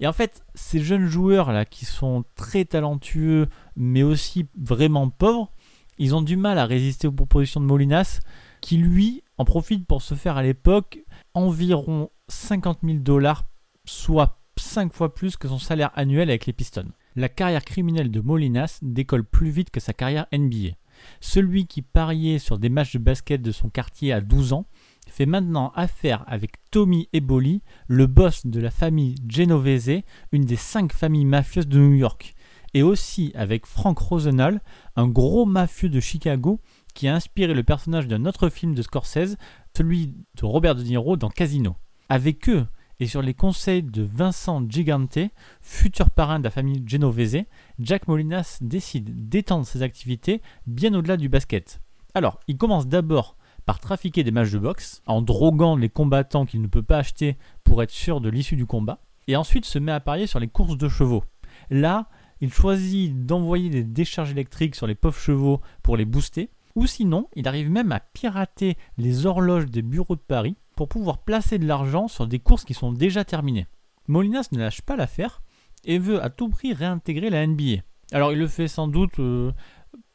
Et 0.00 0.06
en 0.06 0.12
fait, 0.12 0.44
ces 0.54 0.80
jeunes 0.80 1.06
joueurs 1.06 1.52
là 1.52 1.64
qui 1.64 1.84
sont 1.84 2.24
très 2.34 2.64
talentueux 2.64 3.48
mais 3.76 4.02
aussi 4.02 4.46
vraiment 4.58 5.08
pauvres, 5.10 5.52
ils 5.98 6.14
ont 6.14 6.22
du 6.22 6.36
mal 6.36 6.58
à 6.58 6.66
résister 6.66 7.06
aux 7.06 7.12
propositions 7.12 7.60
de 7.60 7.66
Molinas 7.66 8.20
qui 8.60 8.78
lui 8.78 9.22
en 9.38 9.44
profite 9.44 9.86
pour 9.86 10.02
se 10.02 10.14
faire 10.14 10.36
à 10.36 10.42
l'époque 10.42 11.00
environ 11.34 12.10
50 12.28 12.80
000 12.82 12.98
dollars, 12.98 13.44
soit 13.84 14.40
5 14.58 14.92
fois 14.92 15.14
plus 15.14 15.36
que 15.36 15.48
son 15.48 15.58
salaire 15.58 15.90
annuel 15.94 16.30
avec 16.30 16.46
les 16.46 16.52
Pistons. 16.52 16.92
La 17.14 17.28
carrière 17.28 17.64
criminelle 17.64 18.10
de 18.10 18.20
Molinas 18.20 18.78
décolle 18.82 19.24
plus 19.24 19.50
vite 19.50 19.70
que 19.70 19.80
sa 19.80 19.92
carrière 19.92 20.26
NBA. 20.32 20.76
Celui 21.20 21.66
qui 21.66 21.82
pariait 21.82 22.38
sur 22.38 22.58
des 22.58 22.68
matchs 22.68 22.94
de 22.94 22.98
basket 22.98 23.42
de 23.42 23.52
son 23.52 23.68
quartier 23.68 24.12
à 24.12 24.20
12 24.20 24.52
ans 24.52 24.66
fait 25.12 25.26
maintenant 25.26 25.72
affaire 25.76 26.24
avec 26.26 26.52
Tommy 26.70 27.06
Eboli, 27.12 27.60
le 27.86 28.06
boss 28.06 28.46
de 28.46 28.60
la 28.60 28.70
famille 28.70 29.14
Genovese, 29.28 30.00
une 30.32 30.46
des 30.46 30.56
cinq 30.56 30.94
familles 30.94 31.26
mafieuses 31.26 31.68
de 31.68 31.78
New 31.78 31.92
York, 31.92 32.34
et 32.72 32.82
aussi 32.82 33.30
avec 33.34 33.66
Frank 33.66 33.98
Rosenthal, 33.98 34.62
un 34.96 35.06
gros 35.06 35.44
mafieux 35.44 35.90
de 35.90 36.00
Chicago 36.00 36.60
qui 36.94 37.08
a 37.08 37.14
inspiré 37.14 37.52
le 37.52 37.62
personnage 37.62 38.08
d'un 38.08 38.24
autre 38.24 38.48
film 38.48 38.74
de 38.74 38.80
Scorsese, 38.80 39.36
celui 39.76 40.14
de 40.34 40.44
Robert 40.46 40.74
De 40.74 40.82
Niro 40.82 41.18
dans 41.18 41.28
Casino. 41.28 41.76
Avec 42.08 42.48
eux, 42.48 42.66
et 42.98 43.06
sur 43.06 43.20
les 43.20 43.34
conseils 43.34 43.82
de 43.82 44.02
Vincent 44.02 44.64
Gigante, 44.66 45.18
futur 45.60 46.08
parrain 46.08 46.38
de 46.38 46.44
la 46.44 46.50
famille 46.50 46.82
Genovese, 46.86 47.44
Jack 47.80 48.08
Molinas 48.08 48.58
décide 48.62 49.28
d'étendre 49.28 49.66
ses 49.66 49.82
activités 49.82 50.40
bien 50.66 50.94
au-delà 50.94 51.18
du 51.18 51.28
basket. 51.28 51.82
Alors, 52.14 52.40
il 52.48 52.56
commence 52.56 52.86
d'abord 52.86 53.36
par 53.64 53.80
trafiquer 53.80 54.24
des 54.24 54.30
matchs 54.30 54.50
de 54.50 54.58
boxe, 54.58 55.02
en 55.06 55.22
droguant 55.22 55.76
les 55.76 55.88
combattants 55.88 56.46
qu'il 56.46 56.62
ne 56.62 56.66
peut 56.66 56.82
pas 56.82 56.98
acheter 56.98 57.36
pour 57.64 57.82
être 57.82 57.90
sûr 57.90 58.20
de 58.20 58.28
l'issue 58.28 58.56
du 58.56 58.66
combat, 58.66 59.00
et 59.28 59.36
ensuite 59.36 59.64
se 59.64 59.78
met 59.78 59.92
à 59.92 60.00
parier 60.00 60.26
sur 60.26 60.40
les 60.40 60.48
courses 60.48 60.76
de 60.76 60.88
chevaux. 60.88 61.24
Là, 61.70 62.08
il 62.40 62.52
choisit 62.52 63.24
d'envoyer 63.24 63.70
des 63.70 63.84
décharges 63.84 64.32
électriques 64.32 64.74
sur 64.74 64.86
les 64.86 64.94
pauvres 64.94 65.18
chevaux 65.18 65.60
pour 65.82 65.96
les 65.96 66.04
booster, 66.04 66.50
ou 66.74 66.86
sinon, 66.86 67.28
il 67.36 67.46
arrive 67.46 67.70
même 67.70 67.92
à 67.92 68.00
pirater 68.00 68.76
les 68.96 69.26
horloges 69.26 69.66
des 69.66 69.82
bureaux 69.82 70.16
de 70.16 70.20
Paris 70.20 70.56
pour 70.74 70.88
pouvoir 70.88 71.18
placer 71.18 71.58
de 71.58 71.66
l'argent 71.66 72.08
sur 72.08 72.26
des 72.26 72.38
courses 72.38 72.64
qui 72.64 72.74
sont 72.74 72.92
déjà 72.92 73.24
terminées. 73.24 73.66
Molinas 74.08 74.48
ne 74.52 74.58
lâche 74.58 74.82
pas 74.82 74.96
l'affaire 74.96 75.42
et 75.84 75.98
veut 75.98 76.22
à 76.22 76.30
tout 76.30 76.48
prix 76.48 76.72
réintégrer 76.72 77.30
la 77.30 77.46
NBA. 77.46 77.82
Alors 78.12 78.32
il 78.32 78.38
le 78.38 78.48
fait 78.48 78.68
sans 78.68 78.88
doute 78.88 79.18
euh, 79.18 79.52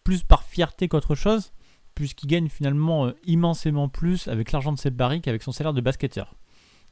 plus 0.03 0.23
par 0.23 0.43
fierté 0.43 0.87
qu'autre 0.87 1.15
chose, 1.15 1.51
puisqu'il 1.97 2.27
gagne 2.27 2.47
finalement 2.47 3.07
euh, 3.07 3.15
immensément 3.25 3.89
plus 3.89 4.27
avec 4.27 4.51
l'argent 4.51 4.71
de 4.71 4.77
ses 4.77 4.91
paris 4.91 5.19
qu'avec 5.19 5.41
son 5.41 5.51
salaire 5.51 5.73
de 5.73 5.81
basketteur. 5.81 6.35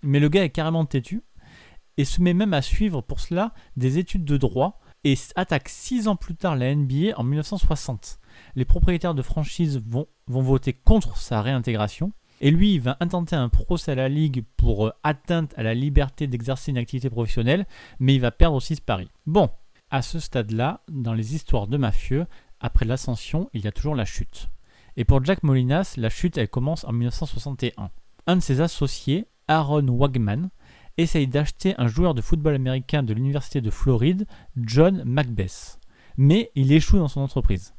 Mais 0.02 0.20
le 0.20 0.30
gars 0.30 0.44
est 0.44 0.50
carrément 0.50 0.84
têtu 0.84 1.22
et 1.98 2.06
se 2.06 2.24
met 2.24 2.34
même 2.34 2.56
à 2.56 2.64
suivre 2.64 3.02
pour 3.02 3.20
cela 3.20 3.54
des 3.78 4.00
études 4.00 4.26
de 4.26 4.36
droit 4.36 4.80
et 5.04 5.14
attaque 5.36 5.70
six 5.70 6.08
ans 6.08 6.16
plus 6.16 6.34
tard 6.34 6.56
la 6.56 6.74
NBA 6.74 7.14
en 7.18 7.24
1960. 7.24 8.20
Les 8.56 8.66
propriétaires 8.66 9.14
de 9.14 9.22
franchises 9.22 9.80
vont, 9.86 10.08
vont 10.26 10.42
voter 10.42 10.74
contre 10.74 11.18
sa 11.18 11.44
réintégration 11.44 12.12
et 12.42 12.50
lui, 12.50 12.74
il 12.74 12.82
va 12.82 12.98
intenter 13.00 13.36
un 13.36 13.48
procès 13.48 13.92
à 13.92 13.96
la 13.96 14.10
Ligue 14.10 14.44
pour 14.58 14.88
euh, 14.88 14.92
atteinte 15.04 15.54
à 15.56 15.62
la 15.62 15.76
liberté 15.76 16.26
d'exercer 16.26 16.72
une 16.72 16.80
activité 16.80 17.12
professionnelle, 17.12 17.68
mais 18.00 18.16
il 18.16 18.22
va 18.22 18.32
perdre 18.32 18.56
aussi 18.56 18.76
ce 18.76 18.82
pari. 18.82 19.08
Bon, 19.28 19.52
à 19.92 20.02
ce 20.02 20.20
stade-là, 20.20 20.82
dans 20.90 21.14
les 21.14 21.36
histoires 21.36 21.68
de 21.68 21.78
mafieux, 21.78 22.26
après 22.60 22.86
l'ascension, 22.86 23.52
il 23.54 23.64
y 23.64 23.68
a 23.68 23.72
toujours 23.72 23.96
la 23.96 24.06
chute. 24.06 24.50
Et 24.98 25.06
pour 25.06 25.24
Jack 25.24 25.44
Molinas, 25.44 25.96
la 25.98 26.10
chute, 26.10 26.38
elle 26.38 26.48
commence 26.48 26.86
en 26.86 26.94
1961. 26.94 27.90
Un 28.28 28.36
de 28.36 28.42
ses 28.42 28.62
associés, 28.62 29.28
Aaron 29.48 29.88
Wagman, 29.88 30.50
essaye 30.98 31.28
d'acheter 31.28 31.76
un 31.78 31.88
joueur 31.88 32.14
de 32.14 32.22
football 32.22 32.56
américain 32.56 33.04
de 33.04 33.14
l'université 33.14 33.62
de 33.62 33.70
Floride, 33.70 34.26
John 34.56 35.04
Macbeth. 35.06 35.80
Mais 36.18 36.52
il 36.56 36.72
échoue 36.72 36.98
dans 36.98 37.10
son 37.10 37.22
entreprise. 37.22 37.74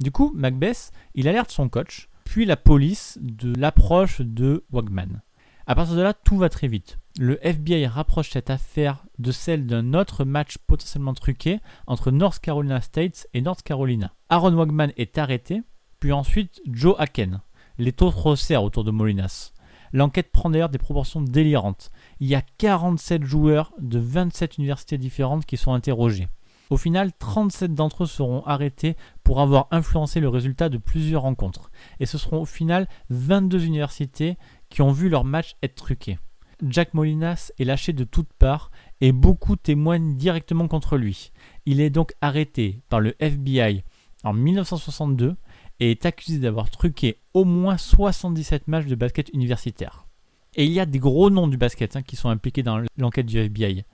Du 0.00 0.12
coup, 0.12 0.32
Macbeth, 0.34 0.92
il 1.14 1.28
alerte 1.28 1.50
son 1.50 1.68
coach, 1.68 2.08
puis 2.24 2.44
la 2.44 2.56
police 2.56 3.18
de 3.20 3.52
l'approche 3.58 4.20
de 4.20 4.64
Wagman. 4.70 5.22
À 5.66 5.74
partir 5.74 5.96
de 5.96 6.02
là, 6.02 6.14
tout 6.14 6.36
va 6.36 6.48
très 6.48 6.68
vite. 6.68 6.98
Le 7.18 7.44
FBI 7.46 7.86
rapproche 7.86 8.30
cette 8.30 8.50
affaire 8.50 9.04
de 9.18 9.32
celle 9.32 9.66
d'un 9.66 9.94
autre 9.94 10.24
match 10.24 10.58
potentiellement 10.58 11.14
truqué 11.14 11.60
entre 11.86 12.10
North 12.10 12.40
Carolina 12.40 12.80
State 12.80 13.26
et 13.34 13.42
North 13.42 13.62
Carolina. 13.62 14.14
Aaron 14.28 14.54
Wagman 14.54 14.92
est 14.96 15.18
arrêté, 15.18 15.62
puis 16.02 16.10
ensuite 16.10 16.60
Joe 16.68 16.96
Haken. 16.98 17.42
Les 17.78 17.92
taux 17.92 18.10
resserrent 18.10 18.64
autour 18.64 18.82
de 18.82 18.90
Molinas. 18.90 19.52
L'enquête 19.92 20.32
prend 20.32 20.50
d'ailleurs 20.50 20.68
des 20.68 20.78
proportions 20.78 21.22
délirantes. 21.22 21.92
Il 22.18 22.26
y 22.26 22.34
a 22.34 22.42
47 22.58 23.22
joueurs 23.22 23.72
de 23.78 24.00
27 24.00 24.58
universités 24.58 24.98
différentes 24.98 25.46
qui 25.46 25.56
sont 25.56 25.72
interrogés. 25.72 26.26
Au 26.70 26.76
final, 26.76 27.12
37 27.16 27.76
d'entre 27.76 28.02
eux 28.02 28.06
seront 28.08 28.44
arrêtés 28.46 28.96
pour 29.22 29.40
avoir 29.40 29.68
influencé 29.70 30.18
le 30.18 30.28
résultat 30.28 30.68
de 30.68 30.76
plusieurs 30.76 31.22
rencontres. 31.22 31.70
Et 32.00 32.06
ce 32.06 32.18
seront 32.18 32.40
au 32.40 32.46
final 32.46 32.88
22 33.10 33.64
universités 33.64 34.36
qui 34.70 34.82
ont 34.82 34.90
vu 34.90 35.08
leur 35.08 35.22
match 35.22 35.54
être 35.62 35.76
truqué. 35.76 36.18
Jack 36.66 36.94
Molinas 36.94 37.52
est 37.60 37.64
lâché 37.64 37.92
de 37.92 38.02
toutes 38.02 38.32
parts 38.32 38.72
et 39.00 39.12
beaucoup 39.12 39.54
témoignent 39.54 40.16
directement 40.16 40.66
contre 40.66 40.96
lui. 40.96 41.30
Il 41.64 41.80
est 41.80 41.90
donc 41.90 42.12
arrêté 42.20 42.80
par 42.88 42.98
le 42.98 43.14
FBI 43.20 43.84
en 44.24 44.32
1962 44.32 45.36
et 45.82 45.90
est 45.90 46.06
accusé 46.06 46.38
d'avoir 46.38 46.70
truqué 46.70 47.18
au 47.34 47.44
moins 47.44 47.76
77 47.76 48.68
matchs 48.68 48.86
de 48.86 48.94
basket 48.94 49.30
universitaire. 49.34 50.06
Et 50.54 50.64
il 50.64 50.70
y 50.70 50.78
a 50.78 50.86
des 50.86 51.00
gros 51.00 51.28
noms 51.28 51.48
du 51.48 51.56
basket 51.56 51.96
hein, 51.96 52.02
qui 52.02 52.14
sont 52.14 52.28
impliqués 52.28 52.62
dans 52.62 52.80
l'enquête 52.96 53.26
du 53.26 53.36
FBI. 53.38 53.84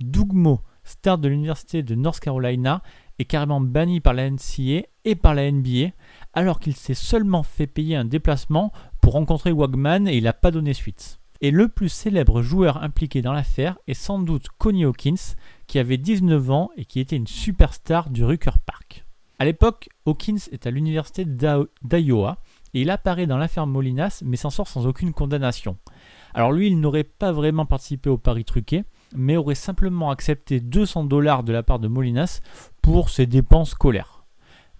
Dougmo, 0.00 0.62
star 0.82 1.16
de 1.16 1.28
l'université 1.28 1.84
de 1.84 1.94
North 1.94 2.18
Carolina, 2.18 2.82
est 3.20 3.24
carrément 3.24 3.60
banni 3.60 4.00
par 4.00 4.14
la 4.14 4.28
NCA 4.28 4.82
et 5.04 5.14
par 5.14 5.36
la 5.36 5.48
NBA, 5.48 5.90
alors 6.32 6.58
qu'il 6.58 6.74
s'est 6.74 6.94
seulement 6.94 7.44
fait 7.44 7.68
payer 7.68 7.94
un 7.94 8.04
déplacement 8.04 8.72
pour 9.00 9.12
rencontrer 9.12 9.52
Wagman 9.52 10.08
et 10.08 10.16
il 10.16 10.24
n'a 10.24 10.32
pas 10.32 10.50
donné 10.50 10.74
suite. 10.74 11.20
Et 11.40 11.52
le 11.52 11.68
plus 11.68 11.88
célèbre 11.88 12.42
joueur 12.42 12.82
impliqué 12.82 13.22
dans 13.22 13.32
l'affaire 13.32 13.78
est 13.86 13.94
sans 13.94 14.18
doute 14.18 14.48
Connie 14.58 14.84
Hawkins, 14.84 15.36
qui 15.68 15.78
avait 15.78 15.98
19 15.98 16.50
ans 16.50 16.70
et 16.76 16.84
qui 16.84 16.98
était 16.98 17.14
une 17.14 17.28
superstar 17.28 18.10
du 18.10 18.24
Rucker 18.24 18.58
Park. 18.66 19.04
À 19.40 19.44
l'époque, 19.44 19.88
Hawkins 20.04 20.48
est 20.50 20.66
à 20.66 20.70
l'université 20.70 21.24
d'Iowa 21.24 22.38
et 22.74 22.82
il 22.82 22.90
apparaît 22.90 23.28
dans 23.28 23.38
l'affaire 23.38 23.68
Molinas 23.68 24.22
mais 24.24 24.36
s'en 24.36 24.50
sort 24.50 24.66
sans 24.66 24.86
aucune 24.86 25.12
condamnation. 25.12 25.76
Alors 26.34 26.50
lui, 26.50 26.66
il 26.66 26.80
n'aurait 26.80 27.04
pas 27.04 27.30
vraiment 27.30 27.64
participé 27.64 28.10
au 28.10 28.18
pari 28.18 28.44
truqué, 28.44 28.84
mais 29.14 29.36
aurait 29.36 29.54
simplement 29.54 30.10
accepté 30.10 30.60
200 30.60 31.04
dollars 31.04 31.44
de 31.44 31.52
la 31.52 31.62
part 31.62 31.78
de 31.78 31.88
Molinas 31.88 32.40
pour 32.82 33.10
ses 33.10 33.26
dépenses 33.26 33.70
scolaires. 33.70 34.24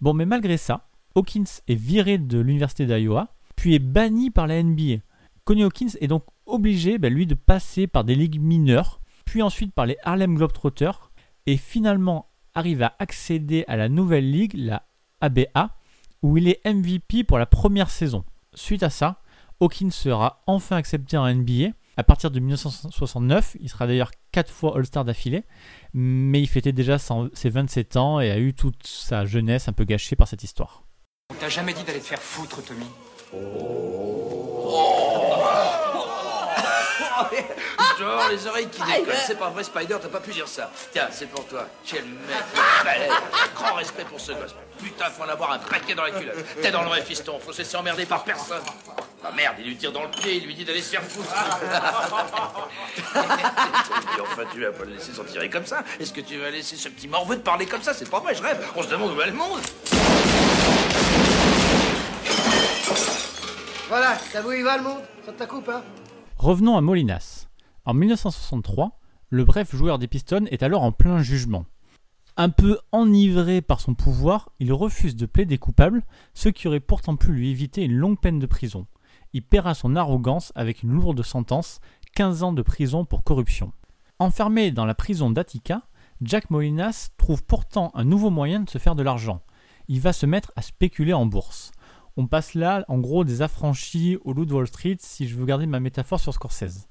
Bon, 0.00 0.12
mais 0.12 0.26
malgré 0.26 0.56
ça, 0.56 0.88
Hawkins 1.14 1.60
est 1.68 1.74
viré 1.74 2.18
de 2.18 2.38
l'université 2.38 2.86
d'Iowa, 2.86 3.34
puis 3.56 3.74
est 3.74 3.80
banni 3.80 4.30
par 4.30 4.46
la 4.46 4.62
NBA. 4.62 5.02
Connie 5.44 5.64
Hawkins 5.64 5.96
est 6.00 6.08
donc 6.08 6.24
obligé, 6.46 6.98
ben, 6.98 7.12
lui, 7.12 7.26
de 7.26 7.34
passer 7.34 7.86
par 7.86 8.04
des 8.04 8.14
ligues 8.14 8.40
mineures, 8.40 9.00
puis 9.24 9.42
ensuite 9.42 9.72
par 9.72 9.86
les 9.86 9.96
Harlem 10.02 10.36
Globetrotters, 10.36 11.10
et 11.46 11.56
finalement 11.56 12.27
arrive 12.58 12.82
à 12.82 12.94
accéder 12.98 13.64
à 13.68 13.76
la 13.76 13.88
nouvelle 13.88 14.30
ligue, 14.30 14.54
la 14.54 14.82
ABA, 15.20 15.70
où 16.22 16.36
il 16.36 16.48
est 16.48 16.60
MVP 16.66 17.24
pour 17.24 17.38
la 17.38 17.46
première 17.46 17.90
saison. 17.90 18.24
Suite 18.54 18.82
à 18.82 18.90
ça, 18.90 19.20
Hawkins 19.60 19.90
sera 19.90 20.42
enfin 20.46 20.76
accepté 20.76 21.16
en 21.16 21.32
NBA. 21.32 21.70
À 21.96 22.04
partir 22.04 22.30
de 22.30 22.38
1969, 22.38 23.56
il 23.60 23.68
sera 23.68 23.86
d'ailleurs 23.86 24.12
4 24.32 24.52
fois 24.52 24.76
All-Star 24.76 25.04
d'affilée, 25.04 25.44
mais 25.94 26.40
il 26.40 26.46
fêtait 26.46 26.72
déjà 26.72 26.96
ses 26.98 27.50
27 27.50 27.96
ans 27.96 28.20
et 28.20 28.30
a 28.30 28.38
eu 28.38 28.54
toute 28.54 28.86
sa 28.86 29.24
jeunesse 29.24 29.68
un 29.68 29.72
peu 29.72 29.84
gâchée 29.84 30.14
par 30.14 30.28
cette 30.28 30.44
histoire. 30.44 30.84
On 31.30 31.34
t'a 31.34 31.48
jamais 31.48 31.74
dit 31.74 31.82
d'aller 31.82 32.00
te 32.00 32.06
faire 32.06 32.22
foutre, 32.22 32.62
Tommy? 32.64 32.86
Genre, 37.98 38.28
les 38.30 38.46
oreilles 38.46 38.68
qui 38.68 38.80
décollent, 38.82 39.14
c'est 39.26 39.38
pas 39.38 39.50
vrai, 39.50 39.64
Spider, 39.64 39.96
t'as 40.00 40.08
pas 40.08 40.20
pu 40.20 40.30
dire 40.30 40.46
ça. 40.46 40.70
Tiens, 40.92 41.08
c'est 41.10 41.26
pour 41.26 41.44
toi. 41.46 41.66
Quel 41.84 42.04
mec, 42.04 42.36
balèze. 42.84 43.10
Grand 43.54 43.74
respect 43.74 44.04
pour 44.04 44.20
ce 44.20 44.32
gosse. 44.32 44.54
Putain, 44.82 45.06
faut 45.06 45.24
en 45.24 45.28
avoir 45.28 45.52
un 45.52 45.58
paquet 45.58 45.94
dans 45.94 46.04
la 46.04 46.12
culotte. 46.12 46.36
T'es 46.62 46.70
dans 46.70 46.82
le 46.82 46.88
vrai, 46.88 47.02
fiston, 47.02 47.40
faut 47.40 47.52
se 47.52 47.58
laisser 47.58 47.76
emmerder 47.76 48.06
par 48.06 48.22
personne. 48.22 48.62
Ah 49.24 49.32
merde, 49.34 49.56
il 49.58 49.66
lui 49.66 49.76
tire 49.76 49.90
dans 49.90 50.04
le 50.04 50.10
pied, 50.10 50.36
il 50.36 50.46
lui 50.46 50.54
dit 50.54 50.64
d'aller 50.64 50.80
se 50.80 50.90
faire 50.90 51.02
foutre. 51.02 51.28
Et 54.16 54.20
enfin, 54.20 54.42
tu 54.52 54.64
vas 54.64 54.70
pas 54.70 54.84
le 54.84 54.92
laisser 54.92 55.12
s'en 55.12 55.24
tirer 55.24 55.50
comme 55.50 55.66
ça. 55.66 55.82
Est-ce 55.98 56.12
que 56.12 56.20
tu 56.20 56.38
vas 56.38 56.50
laisser 56.50 56.76
ce 56.76 56.88
petit 56.88 57.08
morveux 57.08 57.34
de 57.36 57.42
parler 57.42 57.66
comme 57.66 57.82
ça? 57.82 57.94
C'est 57.94 58.08
pas 58.08 58.20
vrai, 58.20 58.34
je 58.36 58.42
rêve. 58.42 58.64
On 58.76 58.82
se 58.82 58.88
demande 58.88 59.10
où 59.10 59.16
va 59.16 59.26
le 59.26 59.32
monde. 59.32 59.58
Voilà, 63.88 64.16
t'as 64.32 64.40
vu 64.42 64.48
où 64.48 64.52
il 64.52 64.64
va 64.64 64.76
le 64.76 64.84
monde? 64.84 65.02
Ça 65.26 65.32
te 65.32 65.44
coupe, 65.44 65.68
hein? 65.68 65.82
Revenons 66.36 66.76
à 66.76 66.80
Molinas. 66.80 67.47
En 67.88 67.94
1963, 67.94 69.00
le 69.30 69.46
bref 69.46 69.74
joueur 69.74 69.98
des 69.98 70.08
Pistons 70.08 70.44
est 70.50 70.62
alors 70.62 70.82
en 70.82 70.92
plein 70.92 71.22
jugement. 71.22 71.64
Un 72.36 72.50
peu 72.50 72.78
enivré 72.92 73.62
par 73.62 73.80
son 73.80 73.94
pouvoir, 73.94 74.50
il 74.60 74.74
refuse 74.74 75.16
de 75.16 75.24
plaider 75.24 75.56
coupable, 75.56 76.04
ce 76.34 76.50
qui 76.50 76.68
aurait 76.68 76.80
pourtant 76.80 77.16
pu 77.16 77.32
lui 77.32 77.48
éviter 77.48 77.82
une 77.82 77.96
longue 77.96 78.20
peine 78.20 78.40
de 78.40 78.44
prison. 78.44 78.86
Il 79.32 79.42
paiera 79.42 79.72
son 79.72 79.96
arrogance 79.96 80.52
avec 80.54 80.82
une 80.82 80.92
lourde 80.92 81.22
sentence, 81.22 81.80
15 82.14 82.42
ans 82.42 82.52
de 82.52 82.60
prison 82.60 83.06
pour 83.06 83.24
corruption. 83.24 83.72
Enfermé 84.18 84.70
dans 84.70 84.84
la 84.84 84.94
prison 84.94 85.30
d'Attica, 85.30 85.80
Jack 86.20 86.50
Molinas 86.50 87.08
trouve 87.16 87.42
pourtant 87.42 87.90
un 87.94 88.04
nouveau 88.04 88.28
moyen 88.28 88.60
de 88.60 88.68
se 88.68 88.76
faire 88.76 88.96
de 88.96 89.02
l'argent. 89.02 89.40
Il 89.88 90.02
va 90.02 90.12
se 90.12 90.26
mettre 90.26 90.52
à 90.56 90.60
spéculer 90.60 91.14
en 91.14 91.24
bourse. 91.24 91.72
On 92.18 92.26
passe 92.26 92.52
là, 92.52 92.84
en 92.88 92.98
gros, 92.98 93.24
des 93.24 93.40
affranchis 93.40 94.18
au 94.26 94.34
loup 94.34 94.44
de 94.44 94.52
Wall 94.52 94.66
Street, 94.66 94.98
si 95.00 95.26
je 95.26 95.36
veux 95.36 95.46
garder 95.46 95.64
ma 95.64 95.80
métaphore 95.80 96.20
sur 96.20 96.34
Scorsese. 96.34 96.87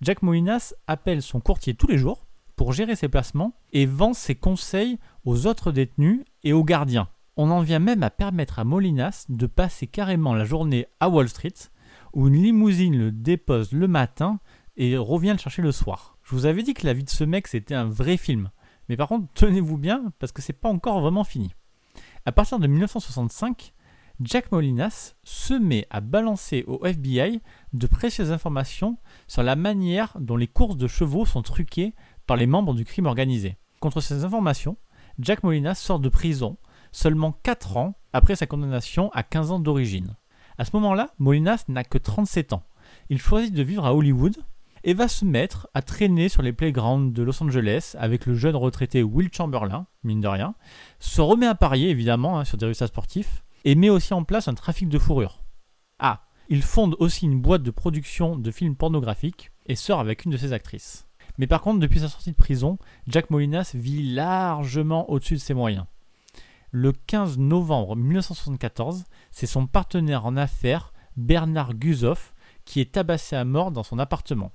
Jack 0.00 0.22
Molinas 0.22 0.74
appelle 0.86 1.22
son 1.22 1.40
courtier 1.40 1.74
tous 1.74 1.88
les 1.88 1.98
jours 1.98 2.26
pour 2.54 2.72
gérer 2.72 2.94
ses 2.94 3.08
placements 3.08 3.54
et 3.72 3.84
vend 3.84 4.14
ses 4.14 4.36
conseils 4.36 4.98
aux 5.24 5.46
autres 5.46 5.72
détenus 5.72 6.24
et 6.44 6.52
aux 6.52 6.62
gardiens. 6.62 7.08
On 7.36 7.50
en 7.50 7.62
vient 7.62 7.80
même 7.80 8.04
à 8.04 8.10
permettre 8.10 8.60
à 8.60 8.64
Molinas 8.64 9.26
de 9.28 9.46
passer 9.46 9.88
carrément 9.88 10.34
la 10.34 10.44
journée 10.44 10.86
à 11.00 11.08
Wall 11.08 11.28
Street, 11.28 11.54
où 12.12 12.28
une 12.28 12.40
limousine 12.40 12.96
le 12.96 13.10
dépose 13.10 13.72
le 13.72 13.88
matin 13.88 14.38
et 14.76 14.96
revient 14.96 15.32
le 15.32 15.38
chercher 15.38 15.62
le 15.62 15.72
soir. 15.72 16.16
Je 16.22 16.34
vous 16.34 16.46
avais 16.46 16.62
dit 16.62 16.74
que 16.74 16.86
la 16.86 16.92
vie 16.92 17.04
de 17.04 17.10
ce 17.10 17.24
mec 17.24 17.48
c'était 17.48 17.74
un 17.74 17.88
vrai 17.88 18.16
film, 18.16 18.50
mais 18.88 18.96
par 18.96 19.08
contre 19.08 19.26
tenez-vous 19.34 19.78
bien 19.78 20.12
parce 20.20 20.30
que 20.30 20.42
c'est 20.42 20.52
pas 20.52 20.68
encore 20.68 21.00
vraiment 21.00 21.24
fini. 21.24 21.54
À 22.24 22.30
partir 22.30 22.60
de 22.60 22.68
1965, 22.68 23.72
Jack 24.20 24.50
Molinas 24.50 25.14
se 25.22 25.54
met 25.54 25.86
à 25.90 26.00
balancer 26.00 26.64
au 26.66 26.84
FBI 26.84 27.40
de 27.72 27.86
précieuses 27.86 28.32
informations 28.32 28.98
sur 29.28 29.44
la 29.44 29.54
manière 29.54 30.16
dont 30.18 30.36
les 30.36 30.48
courses 30.48 30.76
de 30.76 30.88
chevaux 30.88 31.24
sont 31.24 31.42
truquées 31.42 31.94
par 32.26 32.36
les 32.36 32.48
membres 32.48 32.74
du 32.74 32.84
crime 32.84 33.06
organisé. 33.06 33.58
Contre 33.78 34.00
ces 34.00 34.24
informations, 34.24 34.76
Jack 35.20 35.44
Molinas 35.44 35.76
sort 35.76 36.00
de 36.00 36.08
prison 36.08 36.56
seulement 36.90 37.30
4 37.30 37.76
ans 37.76 37.94
après 38.12 38.34
sa 38.34 38.46
condamnation 38.46 39.12
à 39.12 39.22
15 39.22 39.52
ans 39.52 39.60
d'origine. 39.60 40.16
À 40.58 40.64
ce 40.64 40.74
moment-là, 40.74 41.10
Molinas 41.20 41.64
n'a 41.68 41.84
que 41.84 41.98
37 41.98 42.54
ans. 42.54 42.64
Il 43.10 43.20
choisit 43.20 43.54
de 43.54 43.62
vivre 43.62 43.86
à 43.86 43.94
Hollywood 43.94 44.36
et 44.82 44.94
va 44.94 45.06
se 45.06 45.24
mettre 45.24 45.68
à 45.74 45.82
traîner 45.82 46.28
sur 46.28 46.42
les 46.42 46.52
playgrounds 46.52 47.12
de 47.12 47.22
Los 47.22 47.40
Angeles 47.40 47.94
avec 47.96 48.26
le 48.26 48.34
jeune 48.34 48.56
retraité 48.56 49.04
Will 49.04 49.30
Chamberlain, 49.32 49.86
mine 50.02 50.20
de 50.20 50.28
rien, 50.28 50.56
se 50.98 51.20
remet 51.20 51.46
à 51.46 51.54
parier 51.54 51.90
évidemment 51.90 52.40
hein, 52.40 52.44
sur 52.44 52.58
des 52.58 52.66
résultats 52.66 52.88
sportifs 52.88 53.44
et 53.68 53.74
met 53.74 53.90
aussi 53.90 54.14
en 54.14 54.24
place 54.24 54.48
un 54.48 54.54
trafic 54.54 54.88
de 54.88 54.98
fourrure. 54.98 55.44
Ah, 55.98 56.22
il 56.48 56.62
fonde 56.62 56.96
aussi 57.00 57.26
une 57.26 57.38
boîte 57.38 57.62
de 57.62 57.70
production 57.70 58.34
de 58.34 58.50
films 58.50 58.76
pornographiques 58.76 59.50
et 59.66 59.76
sort 59.76 60.00
avec 60.00 60.24
une 60.24 60.30
de 60.30 60.38
ses 60.38 60.54
actrices. 60.54 61.06
Mais 61.36 61.46
par 61.46 61.60
contre, 61.60 61.78
depuis 61.78 62.00
sa 62.00 62.08
sortie 62.08 62.30
de 62.30 62.36
prison, 62.36 62.78
Jack 63.08 63.28
Molinas 63.28 63.72
vit 63.74 64.14
largement 64.14 65.10
au-dessus 65.10 65.34
de 65.34 65.40
ses 65.40 65.52
moyens. 65.52 65.84
Le 66.70 66.92
15 66.92 67.36
novembre 67.36 67.94
1974, 67.94 69.04
c'est 69.30 69.44
son 69.44 69.66
partenaire 69.66 70.24
en 70.24 70.38
affaires, 70.38 70.94
Bernard 71.18 71.74
Guzoff, 71.74 72.32
qui 72.64 72.80
est 72.80 72.92
tabassé 72.92 73.36
à 73.36 73.44
mort 73.44 73.70
dans 73.70 73.82
son 73.82 73.98
appartement. 73.98 74.52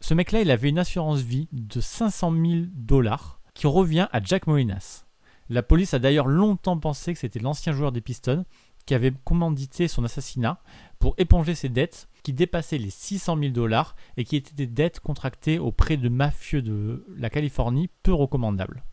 Ce 0.00 0.12
mec-là, 0.12 0.40
il 0.40 0.50
avait 0.50 0.70
une 0.70 0.80
assurance 0.80 1.20
vie 1.20 1.46
de 1.52 1.80
500 1.80 2.32
000 2.32 2.64
dollars 2.74 3.38
qui 3.54 3.68
revient 3.68 4.08
à 4.10 4.20
Jack 4.20 4.48
Molinas. 4.48 5.05
La 5.48 5.62
police 5.62 5.94
a 5.94 5.98
d'ailleurs 5.98 6.26
longtemps 6.26 6.78
pensé 6.78 7.12
que 7.12 7.18
c'était 7.18 7.38
l'ancien 7.38 7.72
joueur 7.72 7.92
des 7.92 8.00
Pistons 8.00 8.44
qui 8.84 8.94
avait 8.94 9.12
commandité 9.24 9.88
son 9.88 10.04
assassinat 10.04 10.60
pour 10.98 11.14
éponger 11.18 11.54
ses 11.54 11.68
dettes 11.68 12.08
qui 12.22 12.32
dépassaient 12.32 12.78
les 12.78 12.90
600 12.90 13.38
000 13.38 13.50
dollars 13.50 13.94
et 14.16 14.24
qui 14.24 14.36
étaient 14.36 14.54
des 14.54 14.66
dettes 14.66 15.00
contractées 15.00 15.58
auprès 15.58 15.96
de 15.96 16.08
mafieux 16.08 16.62
de 16.62 17.04
la 17.16 17.30
Californie 17.30 17.88
peu 18.02 18.12
recommandables. 18.12 18.84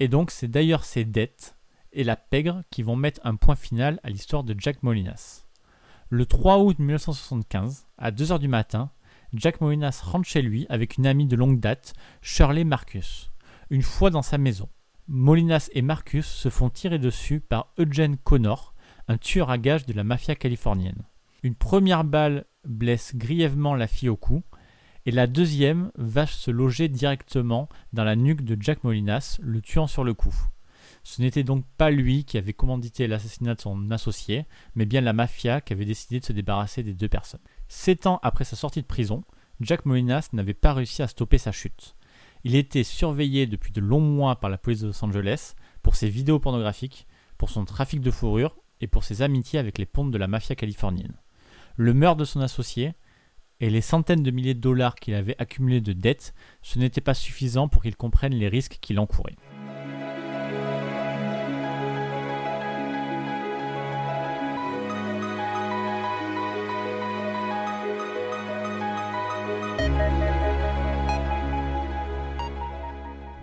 Et 0.00 0.08
donc 0.08 0.30
c'est 0.30 0.48
d'ailleurs 0.48 0.84
ces 0.84 1.04
dettes 1.04 1.56
et 1.92 2.04
la 2.04 2.16
pègre 2.16 2.62
qui 2.70 2.82
vont 2.82 2.96
mettre 2.96 3.20
un 3.24 3.36
point 3.36 3.56
final 3.56 4.00
à 4.02 4.10
l'histoire 4.10 4.44
de 4.44 4.54
Jack 4.58 4.82
Molinas. 4.82 5.46
Le 6.08 6.26
3 6.26 6.58
août 6.58 6.78
1975, 6.78 7.86
à 7.98 8.10
2h 8.10 8.38
du 8.38 8.48
matin, 8.48 8.90
Jack 9.32 9.60
Molinas 9.60 10.00
rentre 10.04 10.28
chez 10.28 10.42
lui 10.42 10.66
avec 10.68 10.96
une 10.96 11.06
amie 11.06 11.26
de 11.26 11.36
longue 11.36 11.60
date, 11.60 11.94
Shirley 12.22 12.64
Marcus. 12.64 13.30
Une 13.70 13.82
fois 13.82 14.10
dans 14.10 14.22
sa 14.22 14.38
maison, 14.38 14.68
Molinas 15.12 15.70
et 15.72 15.82
Marcus 15.82 16.24
se 16.24 16.50
font 16.50 16.70
tirer 16.70 17.00
dessus 17.00 17.40
par 17.40 17.72
Eugene 17.78 18.16
Connor, 18.16 18.76
un 19.08 19.18
tueur 19.18 19.50
à 19.50 19.58
gages 19.58 19.84
de 19.84 19.92
la 19.92 20.04
mafia 20.04 20.36
californienne. 20.36 21.02
Une 21.42 21.56
première 21.56 22.04
balle 22.04 22.44
blesse 22.64 23.16
grièvement 23.16 23.74
la 23.74 23.88
fille 23.88 24.08
au 24.08 24.14
cou, 24.14 24.44
et 25.06 25.10
la 25.10 25.26
deuxième 25.26 25.90
va 25.96 26.26
se 26.26 26.52
loger 26.52 26.86
directement 26.86 27.68
dans 27.92 28.04
la 28.04 28.14
nuque 28.14 28.44
de 28.44 28.56
Jack 28.62 28.84
Molinas, 28.84 29.40
le 29.42 29.60
tuant 29.60 29.88
sur 29.88 30.04
le 30.04 30.14
coup. 30.14 30.34
Ce 31.02 31.20
n'était 31.20 31.42
donc 31.42 31.64
pas 31.76 31.90
lui 31.90 32.22
qui 32.24 32.38
avait 32.38 32.52
commandité 32.52 33.08
l'assassinat 33.08 33.56
de 33.56 33.60
son 33.62 33.90
associé, 33.90 34.46
mais 34.76 34.86
bien 34.86 35.00
la 35.00 35.12
mafia 35.12 35.60
qui 35.60 35.72
avait 35.72 35.86
décidé 35.86 36.20
de 36.20 36.24
se 36.24 36.32
débarrasser 36.32 36.84
des 36.84 36.94
deux 36.94 37.08
personnes. 37.08 37.40
Sept 37.66 38.06
ans 38.06 38.20
après 38.22 38.44
sa 38.44 38.54
sortie 38.54 38.82
de 38.82 38.86
prison, 38.86 39.24
Jack 39.60 39.86
Molinas 39.86 40.28
n'avait 40.32 40.54
pas 40.54 40.72
réussi 40.72 41.02
à 41.02 41.08
stopper 41.08 41.38
sa 41.38 41.50
chute. 41.50 41.96
Il 42.44 42.54
était 42.54 42.84
surveillé 42.84 43.46
depuis 43.46 43.72
de 43.72 43.80
longs 43.80 44.00
mois 44.00 44.36
par 44.36 44.48
la 44.48 44.58
police 44.58 44.80
de 44.80 44.86
Los 44.86 45.04
Angeles 45.04 45.54
pour 45.82 45.94
ses 45.94 46.08
vidéos 46.08 46.38
pornographiques, 46.38 47.06
pour 47.36 47.50
son 47.50 47.64
trafic 47.64 48.00
de 48.00 48.10
fourrure 48.10 48.56
et 48.80 48.86
pour 48.86 49.04
ses 49.04 49.22
amitiés 49.22 49.58
avec 49.58 49.78
les 49.78 49.86
pontes 49.86 50.10
de 50.10 50.18
la 50.18 50.26
mafia 50.26 50.54
californienne. 50.54 51.14
Le 51.76 51.94
meurtre 51.94 52.18
de 52.18 52.24
son 52.24 52.40
associé 52.40 52.94
et 53.60 53.68
les 53.68 53.82
centaines 53.82 54.22
de 54.22 54.30
milliers 54.30 54.54
de 54.54 54.60
dollars 54.60 54.94
qu'il 54.94 55.14
avait 55.14 55.36
accumulés 55.38 55.82
de 55.82 55.92
dettes, 55.92 56.34
ce 56.62 56.78
n'était 56.78 57.02
pas 57.02 57.14
suffisant 57.14 57.68
pour 57.68 57.82
qu'il 57.82 57.96
comprenne 57.96 58.34
les 58.34 58.48
risques 58.48 58.78
qu'il 58.80 58.98
encourait. 58.98 59.36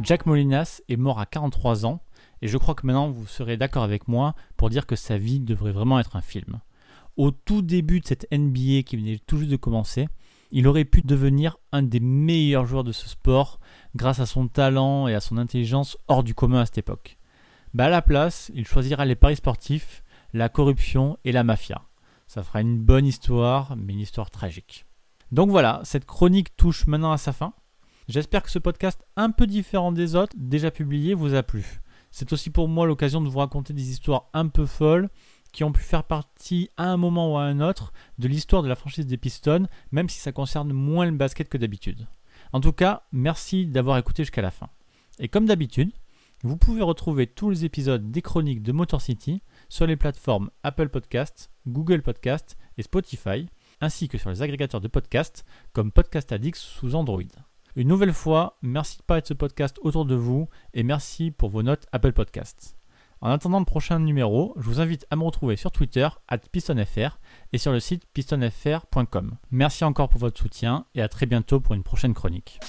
Jack 0.08 0.26
Molinas 0.26 0.80
est 0.88 0.96
mort 0.96 1.20
à 1.20 1.26
43 1.26 1.86
ans, 1.86 2.00
et 2.42 2.48
je 2.48 2.58
crois 2.58 2.76
que 2.76 2.88
maintenant 2.88 3.10
vous 3.10 3.28
serez 3.28 3.58
d'accord 3.58 3.84
avec 3.84 4.08
moi 4.08 4.36
pour 4.56 4.70
dire 4.70 4.86
que 4.86 4.96
sa 4.96 5.18
vie 5.18 5.42
devrait 5.42 5.74
vraiment 5.74 6.00
être 6.00 6.16
un 6.16 6.22
film. 6.22 6.62
Au 7.18 7.32
tout 7.32 7.62
début 7.62 8.00
de 8.00 8.08
cette 8.08 8.26
NBA 8.32 8.84
qui 8.84 8.96
venait 8.96 9.20
tout 9.28 9.38
juste 9.38 9.52
de 9.52 9.58
commencer, 9.58 10.08
Il 10.50 10.66
aurait 10.70 10.86
pu 10.86 11.02
devenir 11.02 11.58
un 11.74 11.84
des 11.84 12.00
meilleurs 12.00 12.66
joueurs 12.66 12.86
de 12.86 12.94
ce 12.94 13.10
sport 13.10 13.60
grâce 13.96 14.22
à 14.22 14.26
son 14.26 14.48
talent 14.48 15.10
et 15.10 15.14
à 15.14 15.20
son 15.20 15.38
intelligence 15.38 15.98
hors 16.08 16.24
du 16.24 16.34
commun 16.34 16.62
à 16.62 16.66
cette 16.66 16.78
époque. 16.78 17.18
Bah 17.74 17.88
à 17.88 17.90
la 17.90 18.02
place, 18.02 18.50
il 18.56 18.66
choisira 18.66 19.04
les 19.04 19.16
paris 19.16 19.36
sportifs, 19.36 20.06
la 20.32 20.48
corruption 20.48 21.18
et 21.26 21.34
la 21.34 21.44
mafia. 21.44 21.82
Ça 22.28 22.44
fera 22.44 22.62
une 22.62 22.80
bonne 22.80 23.06
histoire, 23.06 23.76
mais 23.76 23.92
une 23.92 24.00
histoire 24.00 24.32
tragique. 24.32 24.86
Donc 25.34 25.50
voilà, 25.50 25.82
cette 25.84 26.06
chronique 26.06 26.56
touche 26.56 26.88
maintenant 26.88 27.12
à 27.12 27.18
sa 27.18 27.34
fin. 27.34 27.52
J'espère 28.08 28.42
que 28.42 28.50
ce 28.50 28.60
podcast 28.60 29.06
un 29.18 29.32
peu 29.32 29.46
différent 29.46 29.92
des 29.92 30.16
autres, 30.16 30.34
déjà 30.38 30.72
publiés, 30.72 31.14
vous 31.14 31.34
a 31.34 31.44
plu. 31.44 31.82
C'est 32.10 32.32
aussi 32.32 32.50
pour 32.50 32.70
moi 32.70 32.88
l'occasion 32.88 33.20
de 33.20 33.28
vous 33.28 33.40
raconter 33.40 33.74
des 33.74 33.90
histoires 33.90 34.30
un 34.34 34.48
peu 34.48 34.66
folles 34.66 35.10
qui 35.52 35.66
ont 35.66 35.74
pu 35.74 35.82
faire 35.82 36.06
partie 36.06 36.70
à 36.78 36.90
un 36.90 36.96
moment 36.96 37.34
ou 37.34 37.38
à 37.38 37.44
un 37.44 37.60
autre 37.60 37.92
de 38.18 38.30
l'histoire 38.30 38.64
de 38.64 38.70
la 38.70 38.76
franchise 38.76 39.08
des 39.08 39.18
Pistons, 39.18 39.68
même 39.92 40.08
si 40.08 40.20
ça 40.20 40.32
concerne 40.32 40.72
moins 40.72 41.06
le 41.06 41.18
basket 41.18 41.50
que 41.50 41.58
d'habitude. 41.58 42.08
En 42.54 42.62
tout 42.62 42.72
cas, 42.72 43.04
merci 43.12 43.66
d'avoir 43.66 43.98
écouté 43.98 44.24
jusqu'à 44.24 44.42
la 44.42 44.52
fin. 44.52 44.70
Et 45.20 45.28
comme 45.28 45.46
d'habitude, 45.46 45.92
vous 46.44 46.56
pouvez 46.56 46.84
retrouver 46.84 47.28
tous 47.28 47.50
les 47.50 47.66
épisodes 47.66 48.10
des 48.10 48.22
chroniques 48.22 48.64
de 48.64 48.72
Motor 48.72 49.02
City 49.02 49.42
sur 49.68 49.86
les 49.86 49.98
plateformes 49.98 50.50
Apple 50.64 50.88
Podcasts, 50.88 51.52
Google 51.68 52.04
Podcasts 52.04 52.58
et 52.78 52.84
Spotify, 52.84 53.48
ainsi 53.82 54.08
que 54.08 54.18
sur 54.18 54.30
les 54.30 54.42
agrégateurs 54.42 54.80
de 54.80 54.88
podcasts 54.88 55.44
comme 55.74 55.92
Podcast 55.92 56.32
Addict 56.32 56.56
sous 56.56 56.96
Android. 56.96 57.47
Une 57.78 57.90
nouvelle 57.90 58.12
fois, 58.12 58.58
merci 58.64 58.98
de 58.98 59.04
parler 59.04 59.22
de 59.22 59.28
ce 59.28 59.36
podcast 59.36 59.78
autour 59.84 60.06
de 60.06 60.16
vous 60.16 60.50
et 60.74 60.82
merci 60.82 61.30
pour 61.30 61.52
vos 61.52 61.62
notes 61.62 61.86
Apple 61.92 62.12
Podcasts. 62.12 62.76
En 63.22 63.30
attendant 63.30 63.60
le 63.60 63.66
prochain 63.66 64.00
numéro, 64.00 64.56
je 64.58 64.68
vous 64.68 64.80
invite 64.80 65.06
à 65.12 65.16
me 65.16 65.24
retrouver 65.24 65.58
sur 65.58 65.72
Twitter, 65.72 66.08
pistonfr, 66.52 67.20
et 67.54 67.60
sur 67.60 67.72
le 67.72 67.80
site 67.80 68.08
pistonfr.com. 68.14 69.38
Merci 69.52 69.84
encore 69.84 70.10
pour 70.10 70.20
votre 70.20 70.42
soutien 70.42 70.88
et 70.96 71.04
à 71.04 71.08
très 71.08 71.28
bientôt 71.28 71.60
pour 71.60 71.76
une 71.76 71.84
prochaine 71.84 72.16
chronique. 72.16 72.60